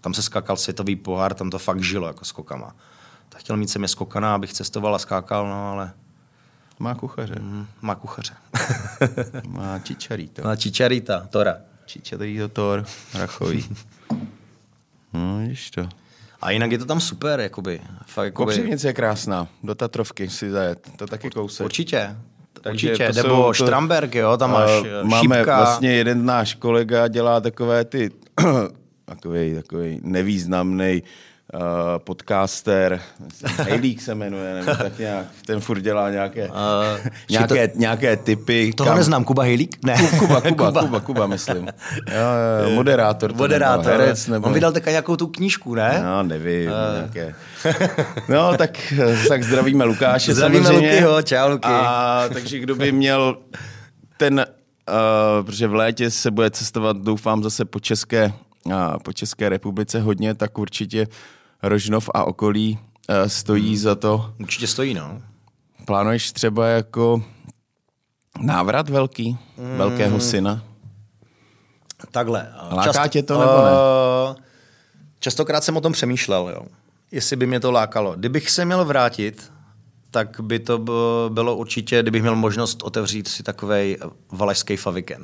[0.00, 2.74] tam se skákal světový pohár, tam to fakt žilo jako skokama
[3.34, 5.92] tak chtěl mít se mě skokana, abych cestoval a skákal, no ale...
[6.78, 7.34] Má kuchaře.
[7.40, 8.34] Mm, má kuchaře.
[9.48, 10.42] má čičarita.
[10.44, 11.56] Má čičarita, Tora.
[11.86, 13.64] Čičatý to Thor, Rachový.
[15.12, 15.88] No, víš to.
[16.42, 17.80] A jinak je to tam super, jakoby.
[18.06, 21.64] Fakt, jakoby Kopřivnice je krásná, do Tatrovky si zajet, to taky kousek.
[21.64, 22.16] určitě.
[22.60, 23.08] Takže určitě.
[23.12, 25.56] to Nebo jsou- to- Štramberg, jo, tam máš uh, Máme šípka.
[25.58, 28.10] vlastně jeden náš kolega dělá takové ty
[29.04, 31.02] takový, takový nevýznamný
[31.52, 31.60] uh,
[31.98, 33.00] podcaster,
[33.44, 36.54] Hejlík se jmenuje, nebo tak nějak, ten furt dělá nějaké, uh,
[37.30, 38.72] nějaké, nějaké typy.
[38.76, 39.76] Toho neznám, Kuba Hejlík?
[39.84, 39.96] Ne.
[40.18, 41.66] Kuba, Kuba, Kuba, Kuba, myslím.
[41.66, 43.32] Jo, jo, jo, moderátor.
[43.32, 43.86] to Moderátor.
[43.86, 44.46] nebo herec, nebo...
[44.46, 46.00] On vydal taky nějakou tu knížku, ne?
[46.04, 46.94] No, nevím, uh.
[46.96, 47.34] nějaké.
[48.28, 48.92] No, tak,
[49.28, 50.90] tak zdravíme Lukáše Zdravíme samozřejmě.
[50.90, 51.68] Lukyho, čau, Luky.
[51.68, 53.36] A, takže kdo by měl
[54.16, 54.46] ten,
[54.88, 58.32] uh, protože v létě se bude cestovat, doufám, zase po České,
[59.04, 61.06] po České republice hodně, tak určitě
[61.62, 63.76] Rožnov a okolí uh, stojí Hmm.
[63.76, 64.34] za to.
[64.40, 65.22] Určitě stojí, no.
[65.84, 67.22] Plánuješ třeba jako
[68.40, 69.76] návrat velký, Hmm.
[69.78, 70.62] velkého syna?
[72.10, 72.52] Takhle.
[72.70, 73.70] Láká tě to, nebo ne?
[74.30, 74.42] eh,
[75.20, 76.62] Častokrát jsem o tom přemýšlel, jo.
[77.12, 78.14] Jestli by mě to lákalo.
[78.16, 79.52] Kdybych se měl vrátit,
[80.10, 80.78] tak by to
[81.28, 83.96] bylo určitě, kdybych měl možnost otevřít si takový
[84.32, 85.20] valašský faviken.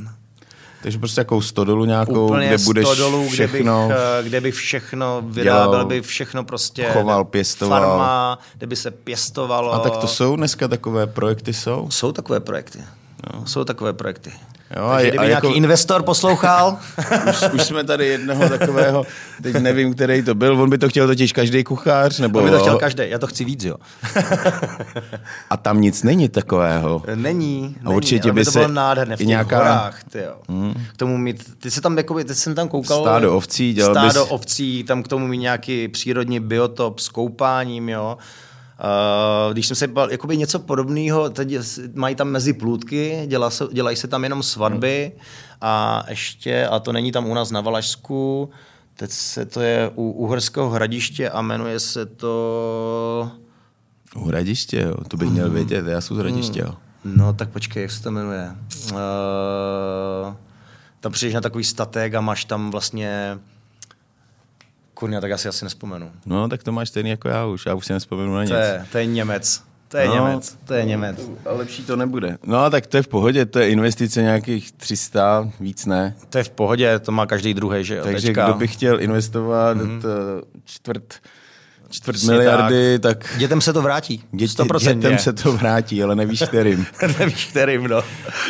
[0.82, 3.86] Takže prostě jakou stodolu nějakou, Úplně kde budeš stodolu, všechno...
[3.86, 6.90] kde, bych, eh, kde bych všechno vyráběl, dělal, by všechno prostě...
[6.92, 7.80] choval, pěstoval.
[7.80, 9.72] Farma, kde by se pěstovalo.
[9.72, 11.90] A tak to jsou dneska takové projekty, jsou?
[11.90, 12.78] Jsou takové projekty.
[13.34, 13.46] No.
[13.46, 14.32] Jsou takové projekty.
[14.76, 16.78] Jo, a Takže kdyby a nějaký jako- investor poslouchal,
[17.30, 19.06] Už, už jsme tady jednoho takového,
[19.42, 22.38] teď nevím, který to byl, on by to chtěl totiž každý kuchař, nebo...
[22.38, 23.02] to by to chtěl každý.
[23.06, 23.76] Já to chci víc, jo.
[25.50, 27.02] A tam nic není takového.
[27.14, 30.18] Není, není A určitě ale by to se bylo nádherné v těch nějaká- horách, ty
[30.18, 30.34] jo.
[30.48, 30.74] Hmm.
[30.92, 33.00] K tomu mít, ty se tam, jakoby, teď jsem tam koukal.
[33.02, 37.88] Stádo ovcí, dělal Stádo bys- ovcí, tam k tomu mít nějaký přírodní biotop s koupáním,
[37.88, 38.18] jo.
[38.84, 41.58] Uh, když jsem se bal, jakoby něco podobného, teď
[41.94, 45.12] mají tam mezi plůdky, dělá se, dělají se tam jenom svatby
[45.60, 48.50] a ještě, a to není tam u nás na Valašsku,
[48.96, 53.30] teď se to je u Uherského hradiště a jmenuje se to...
[54.16, 56.74] U Hradiště, jo, to bych měl vědět, já jsem z Hradiště, jo.
[57.04, 58.56] No, tak počkej, jak se to jmenuje.
[58.92, 58.98] Uh,
[61.00, 63.38] tam přijdeš na takový statek a máš tam vlastně...
[65.00, 66.10] Kurňa, tak já si asi nespomenu.
[66.26, 68.50] No, tak to máš stejný jako já už, já už si nespomenu na nic.
[68.50, 69.62] To je, to je Němec.
[69.88, 70.14] To je No.
[70.14, 70.58] Němec.
[70.64, 71.20] To je Němec.
[71.46, 72.38] A lepší to nebude.
[72.46, 76.16] No, tak to je v pohodě, to je investice nějakých 300, víc ne.
[76.30, 78.04] To je v pohodě, to má každý druhý, že jo?
[78.04, 78.44] Takže teďka.
[78.44, 80.02] kdo by chtěl investovat mm-hmm.
[80.64, 81.14] čtvrt,
[81.90, 84.24] čtvrt Přesně miliardy, tak, tak Dětem se to vrátí.
[84.32, 84.94] děti, 100%.
[84.94, 86.86] dětem se to vrátí, ale nevíš kterým.
[87.18, 88.02] Nevíš, kterým, no.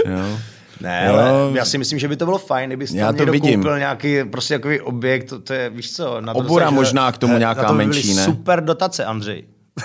[0.06, 0.38] Jo.
[0.80, 1.14] Ne, Jo.
[1.18, 3.60] ale já si myslím, že by to bylo fajn, kdybyste Já tam to vidím.
[3.62, 7.12] koupil nějaký prostě takový objekt, to, to je, víš co, na to Obora dosažuje- možná
[7.12, 8.24] k tomu na nějaká to by menší, ne?
[8.24, 9.44] super dotace, Andřej.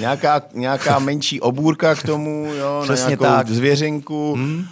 [0.00, 3.48] nějaká, nějaká menší obůrka k tomu, jo, Přesně na nějakou tak.
[3.48, 4.34] zvěřinku.
[4.34, 4.66] Hmm.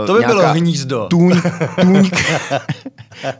[0.00, 1.06] Uh, To by bylo hnízdo.
[1.10, 1.40] Tůň,
[1.80, 2.16] tůňka,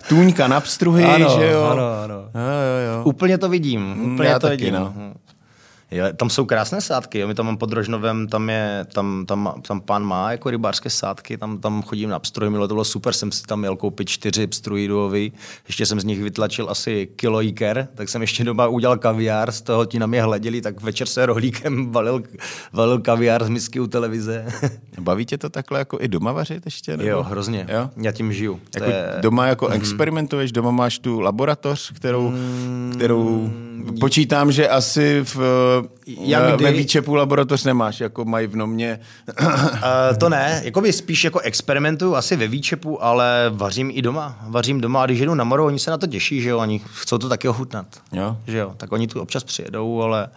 [0.09, 1.62] tůňka na pstruhy, Ano, že jo?
[1.62, 2.14] ano, ano.
[2.14, 3.05] Jo, jo, jo.
[3.05, 4.12] Úplně to vidím.
[4.14, 4.74] Úplně já to taky, vidím.
[4.74, 4.95] no.
[5.93, 7.28] Jo, tam jsou krásné sádky, jo.
[7.28, 11.38] my tam mám pod Rožnovem, tam, je, tam, tam, tam pán má jako rybářské sádky,
[11.38, 14.47] tam, tam chodím na pstruhy, milo to bylo super, jsem si tam měl koupit čtyři
[14.47, 15.32] pstruhy duhový,
[15.66, 19.61] ještě jsem z nich vytlačil asi kilo jíker, tak jsem ještě doma udělal kaviár, z
[19.61, 22.22] toho ti na mě hleděli, tak večer se rohlíkem valil,
[22.72, 24.47] valil kaviár z misky u televize.
[25.01, 26.97] Baví tě to takhle jako i doma vařit ještě?
[26.97, 27.11] Nebo?
[27.11, 27.91] jo, hrozně, Jo?
[27.97, 28.61] já tím žiju.
[28.74, 29.72] Jako je- Doma jako mm.
[29.72, 32.32] experimentuješ, doma máš tu laboratoř, kterou,
[32.93, 33.51] kterou
[34.01, 35.37] počítám, že asi v,
[36.07, 36.64] Jak kdy?
[36.64, 39.01] ve výčepu laboratoř nemáš, jako mají v Nomě.
[39.41, 39.47] Uh,
[40.18, 44.39] to ne, jakoby spíš jako experimentuju asi ve výčepu, ale vařím i doma.
[44.49, 46.81] Vařím doma a když jedu na moru, oni se na to těší, že jo, oni
[46.95, 47.87] chcou to taky ochutnat.
[48.12, 48.37] Jo.
[48.47, 50.28] Že jo, tak oni tu občas přijedou, ale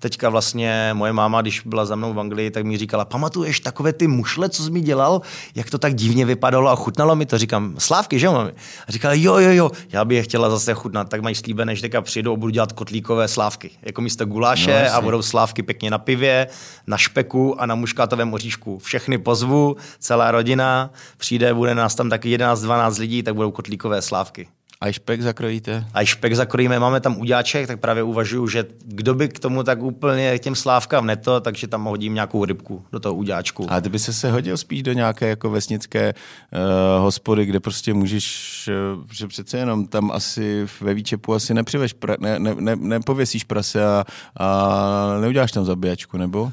[0.00, 3.92] teďka vlastně moje máma, když byla za mnou v Anglii, tak mi říkala, pamatuješ takové
[3.92, 5.20] ty mušle, co jsi mi dělal,
[5.54, 8.52] jak to tak divně vypadalo a chutnalo mi to, říkám, slávky, že mami?
[8.88, 11.82] A říkala, jo, jo, jo, já bych je chtěla zase chutnat, tak mají slíbené, že
[11.82, 15.90] teďka přijdou a budu dělat kotlíkové slávky, jako místo guláše No, a budou slávky pěkně
[15.90, 16.46] na pivě,
[16.86, 18.78] na špeku a na muškátovém oříšku.
[18.78, 24.48] Všechny pozvu, celá rodina, přijde, bude nás tam taky 11-12 lidí, tak budou kotlíkové slávky.
[24.82, 25.86] A i špek zakrojíte?
[25.94, 29.62] A i špek zakrojíme, máme tam uděláček, tak právě uvažuju, že kdo by k tomu
[29.62, 33.66] tak úplně těm slávkám neto, takže tam hodím nějakou rybku do toho uděláčku.
[33.72, 37.94] A ty by se se hodil spíš do nějaké jako vesnické uh, hospody, kde prostě
[37.94, 42.76] můžeš, uh, že přece jenom tam asi ve výčepu asi nepřiveš, pra, ne, ne, ne,
[42.76, 44.04] nepověsíš prase a,
[44.36, 46.52] a neuděláš tam zabíjačku, nebo?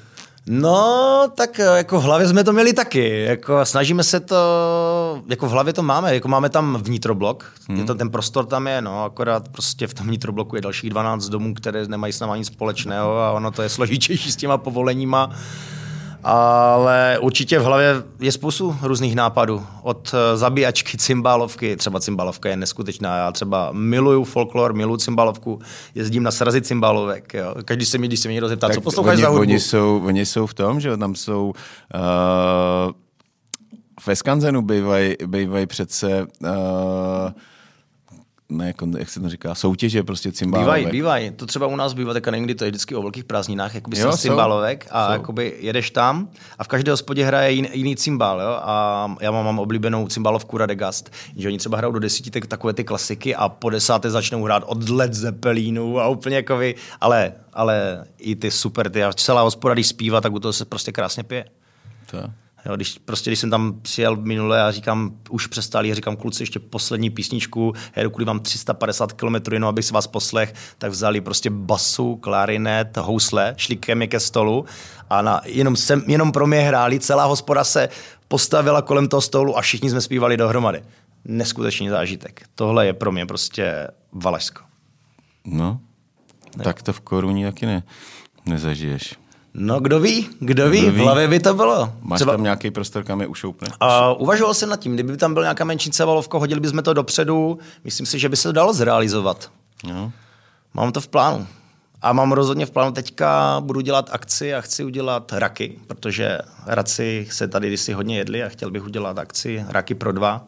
[0.50, 3.24] No, tak eh, jako v hlavě jsme to měli taky.
[3.24, 4.36] Jako snažíme se to,
[5.30, 7.78] jako v hlavě to máme, jako máme tam vnitroblok, hmm.
[7.78, 11.30] je to, ten prostor tam je, no, akorát prostě v tom vnitrobloku je dalších 12
[11.30, 15.30] domů, které nemají s náma nic společného a ono to je složitější s těma povoleníma.
[16.24, 19.64] Ale určitě v hlavě je spoustu různých nápadů.
[19.82, 23.18] Od eh, zabíjačky, cymbálovky, třeba cymbálovka je neskutečná.
[23.18, 25.60] Já třeba miluju folklor, miluju cymbálovku,
[25.96, 27.34] jezdím na srazy cymbálovek.
[27.34, 27.56] Jo.
[27.66, 29.42] Každý se mi, když se mě někdo zeptá, co posloucháš oni, za hudbu?
[29.42, 31.54] Oni jsou, oni jsou v tom, že tam jsou...
[31.96, 32.92] Uh,
[34.08, 36.50] ve Skanzenu bývají bývaj přece uh,
[38.50, 40.78] ne, jak se to říká, soutěže prostě cymbálovek.
[40.78, 41.32] Bývají, bývají.
[41.32, 44.18] To třeba u nás bývá, tak někdy to je vždycky o velkých prázdninách, jakoby jo,
[44.18, 45.12] cymbálovek a jsou.
[45.12, 46.30] jakoby jedeš tam
[46.60, 48.60] a v každé hospodě hraje jiný, jiný cymbál, jo?
[48.62, 52.74] a já mám, mám oblíbenou cymbálovku Radegast, že oni třeba hrajou do desíti tak, takové
[52.74, 57.34] ty klasiky a po desáté začnou hrát od Led Zeppelinu a úplně jako vy, ale,
[57.54, 60.92] ale i ty super, ty a celá hospoda, když zpívá, tak u toho se prostě
[60.92, 61.46] krásně pije.
[62.12, 62.18] To.
[62.66, 66.60] Jo, když, prostě, když jsem tam přijel minule a říkám, už přestali, říkám kluci, ještě
[66.60, 71.50] poslední písničku, jedu kvůli vám 350 km, jenom abych si vás poslech, tak vzali prostě
[71.50, 74.66] basu, klarinet, housle, šli ke mě ke stolu
[75.10, 77.90] a na, jenom, sem, jenom pro mě hráli, celá hospoda se
[78.28, 80.84] postavila kolem toho stolu a všichni jsme zpívali dohromady.
[81.26, 82.44] Neskutečný zážitek.
[82.56, 84.62] Tohle je pro mě prostě Valašsko.
[85.46, 85.80] No,
[86.58, 86.64] ne.
[86.64, 87.84] tak to v koruní taky ne,
[88.46, 89.16] nezažiješ.
[89.60, 90.98] No, kdo ví, kdo ví, kdo ví?
[90.98, 91.94] v hlavě by to bylo.
[92.02, 92.32] Máš Třeba...
[92.32, 93.68] tam nějaký prostor, kam je ušoupne?
[93.68, 97.60] Uh, uvažoval jsem nad tím, kdyby tam byl nějaká menší cevalovka, hodili bychom to dopředu,
[97.84, 99.52] myslím si, že by se to dalo zrealizovat.
[99.84, 100.12] No.
[100.74, 101.48] Mám to v plánu.
[102.02, 107.28] A mám rozhodně v plánu teďka, budu dělat akci a chci udělat raky, protože raci
[107.32, 110.48] se tady kdysi hodně jedli a chtěl bych udělat akci raky pro dva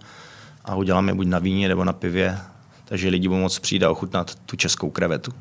[0.65, 2.37] a udělám je buď na víně nebo na pivě,
[2.85, 5.31] takže lidi budou moc přijít a ochutnat tu českou krevetu.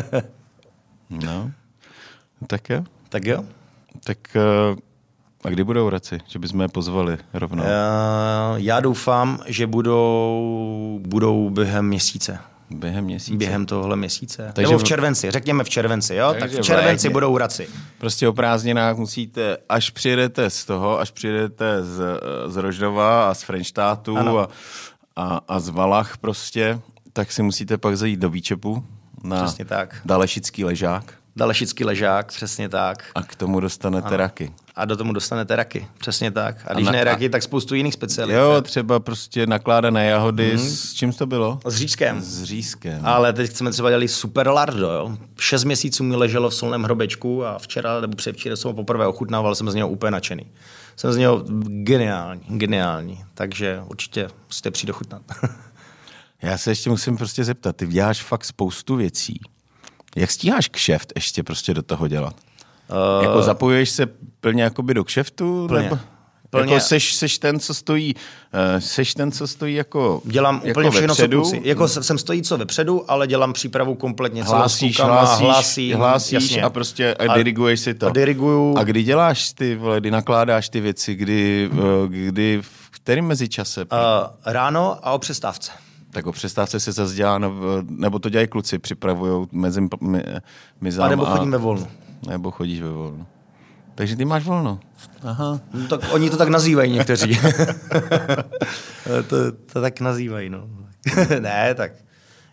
[1.10, 1.50] no.
[2.46, 2.84] Tak jo.
[3.08, 3.44] Tak jo.
[4.04, 4.18] Tak
[4.70, 4.78] uh,
[5.44, 6.18] a kdy budou raci?
[6.26, 7.62] Že bychom je pozvali rovnou?
[7.62, 7.68] Uh,
[8.56, 12.38] já doufám, že budou, budou během měsíce.
[12.70, 13.36] Během měsíce?
[13.36, 14.50] Během tohle měsíce.
[14.54, 16.34] Takže Nebo v červenci, řekněme v červenci, jo?
[16.40, 17.68] Tak v červenci v budou raci.
[17.98, 23.42] Prostě o prázdninách musíte, až přijedete z toho, až přijedete z, z Roždova a z
[23.42, 24.48] Frenštátu a,
[25.16, 26.80] a, a z Valach prostě,
[27.12, 28.84] tak si musíte pak zajít do Výčepu
[29.24, 30.00] na Přesně tak.
[30.04, 31.14] Dalešický ležák.
[31.36, 33.04] Dalešický ležák, přesně tak.
[33.14, 34.16] A k tomu dostanete ano.
[34.16, 34.52] raky.
[34.76, 36.56] A do tomu dostanete raky, přesně tak.
[36.66, 38.36] A když a na, ne raky, tak spoustu jiných specialit.
[38.36, 40.52] Jo, třeba prostě nakládané jahody.
[40.52, 40.58] Mm.
[40.58, 41.60] S čím to bylo?
[41.66, 42.20] S řízkem.
[42.20, 43.00] S řízkem.
[43.04, 44.90] Ale teď jsme třeba dělali super lardo.
[44.90, 45.16] Jo.
[45.40, 49.54] Šest měsíců mi leželo v solném hrobečku a včera nebo předvčera jsem ho poprvé ochutnával,
[49.54, 50.46] jsem z něho úplně nadšený.
[50.96, 53.24] Jsem z něho geniální, geniální.
[53.34, 55.22] Takže určitě musíte přijít ochutnat.
[56.42, 59.40] Já se ještě musím prostě zeptat, ty děláš fakt spoustu věcí
[60.16, 62.34] jak stíháš kšeft ještě prostě do toho dělat?
[62.90, 64.06] Uh, jako zapojuješ se
[64.40, 65.66] plně jakoby do kšeftu?
[65.68, 65.82] Plně.
[65.82, 65.98] Nebo?
[66.50, 66.72] Plně.
[66.72, 70.90] Jako seš, seš ten, co stojí, uh, seš ten, co stojí jako Dělám jako úplně
[70.90, 71.60] všechno, co kluci.
[71.64, 76.62] Jako jsem stojí co vepředu, ale dělám přípravu kompletně hlásíš, celou hlásíš, hlásím, hlásíš jasně.
[76.62, 78.06] a prostě a diriguješ si to.
[78.06, 78.76] A diriguju.
[78.78, 83.80] A kdy děláš ty, vole, kdy nakládáš ty věci, kdy, uh, kdy v kterým mezičase?
[83.80, 83.88] Uh,
[84.46, 85.72] ráno a o přestávce.
[86.12, 87.38] Tak o přestávce se zase dělá,
[87.88, 89.88] nebo to dělají kluci, připravují mezi
[90.80, 91.06] mizám.
[91.06, 91.86] A nebo chodím ve volnu.
[92.28, 93.26] Nebo chodíš ve volnu.
[93.94, 94.80] Takže ty máš volno.
[95.22, 95.60] Aha.
[95.74, 97.40] No, tak oni to tak nazývají někteří.
[99.28, 100.68] to, to tak nazývají, no.
[101.40, 101.92] ne, tak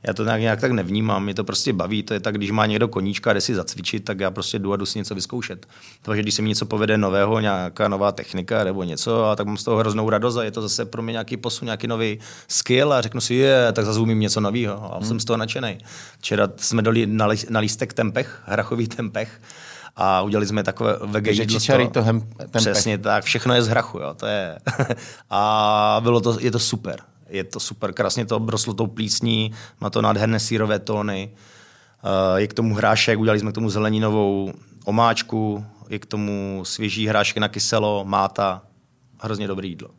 [0.03, 2.03] já to nějak, nějak tak nevnímám, mě to prostě baví.
[2.03, 4.75] To je tak, když má někdo koníčka, jde si zacvičit, tak já prostě jdu a
[4.75, 5.65] jdu si něco vyzkoušet.
[6.01, 9.57] Takže když se mi něco povede nového, nějaká nová technika nebo něco, a tak mám
[9.57, 12.93] z toho hroznou radost a je to zase pro mě nějaký posun, nějaký nový skill
[12.93, 15.07] a řeknu si, je, tak zase umím něco nového a hmm.
[15.07, 15.77] jsem z toho nadšený.
[16.19, 19.41] Včera jsme dali na, li, na lístek tempech, hrachový tempech,
[19.95, 21.59] a udělali jsme takové vege jídlo.
[21.91, 22.21] to hem,
[22.57, 24.59] Přesně tak, všechno je z hrachu, jo, to je.
[25.29, 26.99] a bylo to, je to super
[27.29, 29.51] je to super, krásně to obroslo tou plísní,
[29.81, 31.31] má to nádherné sírové tóny.
[32.03, 34.53] Eh, je k tomu hrášek, udělali jsme k tomu zeleninovou
[34.85, 38.61] omáčku, je k tomu svěží hrášek na kyselo, máta.
[39.21, 39.89] Hrozně dobrý jídlo.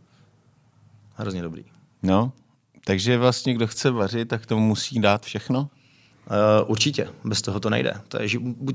[1.15, 1.65] Hrozně dobrý.
[2.03, 2.33] No,
[2.85, 5.69] takže vlastně kdo chce vařit, tak tomu musí dát všechno?
[6.31, 7.95] Uh, určitě, bez toho to nejde.
[8.09, 8.29] To je,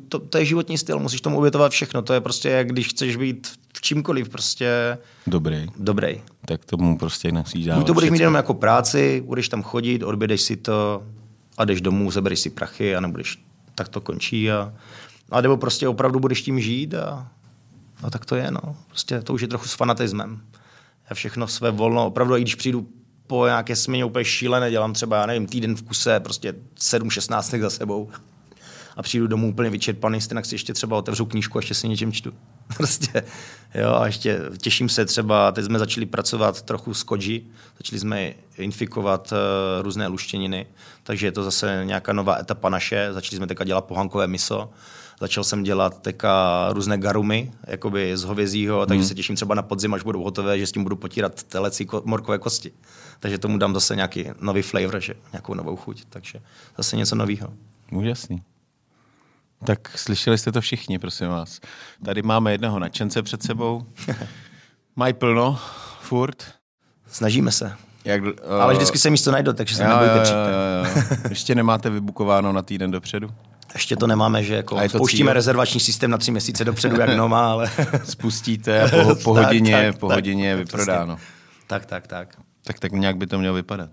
[0.10, 2.02] to, to je životní styl, musíš tomu obětovat všechno.
[2.02, 3.48] To je prostě, jak když chceš být
[3.78, 4.98] v čímkoliv prostě...
[5.28, 5.68] Dobrý.
[5.78, 6.22] Dobrý.
[6.46, 7.78] Tak tomu prostě musíš dát.
[7.78, 11.04] Buď to budeš mít jenom jako práci, budeš tam chodit, odbědeš si to
[11.58, 13.40] a jdeš domů, zebereš si prachy a nebudeš,
[13.76, 14.52] tak to končí.
[14.52, 14.74] A,
[15.32, 17.28] a nebo prostě opravdu budeš tím žít a,
[18.04, 18.52] a tak to je.
[18.52, 18.76] No.
[18.88, 20.42] Prostě to už je trochu s fanatismem.
[21.10, 22.88] Já všechno své volno, opravdu, i když přijdu
[23.28, 27.70] po nějaké směně úplně šílené, dělám třeba, já nevím, týden v kuse, prostě 7-16 za
[27.70, 28.10] sebou
[28.96, 32.12] a přijdu domů úplně vyčerpaný, stejně si ještě třeba otevřu knížku a ještě si něčem
[32.12, 32.34] čtu.
[32.78, 33.24] prostě,
[33.76, 37.46] jo, a ještě těším se třeba, teď jsme začali pracovat trochu s koji,
[37.78, 40.66] začali jsme infikovat uh, různé luštěniny,
[41.04, 44.70] takže je to zase nějaká nová etapa naše, začali jsme teďka dělat pohankové miso
[45.20, 49.94] Začal jsem dělat teďka různé garumy, jakoby z hovězího, takže se těším třeba na podzim,
[49.94, 52.72] až budou hotové, že s tím budu potírat telecí ko- morkové kosti.
[53.20, 56.40] Takže tomu dám zase nějaký nový flavor, že nějakou novou chuť, takže
[56.78, 57.54] zase něco nového.
[57.92, 58.44] Úžasný.
[59.66, 61.60] Tak slyšeli jste to všichni, prosím vás.
[62.06, 63.86] Tady máme jednoho nadšence před sebou.
[64.96, 65.60] Mají plno,
[66.02, 66.44] furt.
[67.08, 67.74] Snažíme se.
[68.06, 68.30] Jak, uh,
[68.62, 70.36] Ale vždycky se místo najde, takže se nebojte přijít.
[70.36, 71.18] jo, jo.
[71.30, 73.30] Ještě nemáte vybukováno na týden dopředu?
[73.74, 75.34] Ještě to nemáme, že jako A je to pouštíme cíl?
[75.34, 77.72] rezervační systém na tři měsíce dopředu, jak Noma, ale...
[78.04, 81.18] Spustíte a po, po Tak, hodině, tak, po tak, hodině je vyprodáno.
[81.68, 82.38] tak, tak, tak.
[82.66, 83.90] Tak, tak nějak by to mělo vypadat.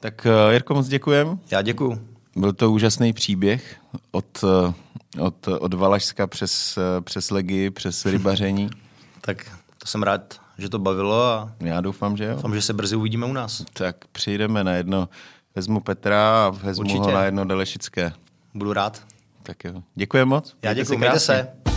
[0.00, 1.38] Tak uh, Jirko, moc děkujem.
[1.50, 2.08] Já děkuju.
[2.36, 3.76] Byl to úžasný příběh
[4.10, 8.70] od, eh, od, od Valašska přes, eh, přes legy, přes rybaření.
[9.20, 9.44] Tak
[9.78, 12.34] to jsem rád, že to bavilo a Já doufám, že jo.
[12.34, 13.64] doufám, že se brzy uvidíme u nás.
[13.72, 15.08] Tak přijdeme na jedno,
[15.54, 16.98] vezmu Petra a vezmu Určitě.
[17.00, 18.12] ho na jedno Delešické.
[18.54, 19.02] Budu rád.
[19.42, 19.82] Tak jo.
[19.94, 20.56] Děkuji moc.
[20.62, 21.34] Já Mějte děkuji, se mějte krásně.
[21.66, 21.73] se.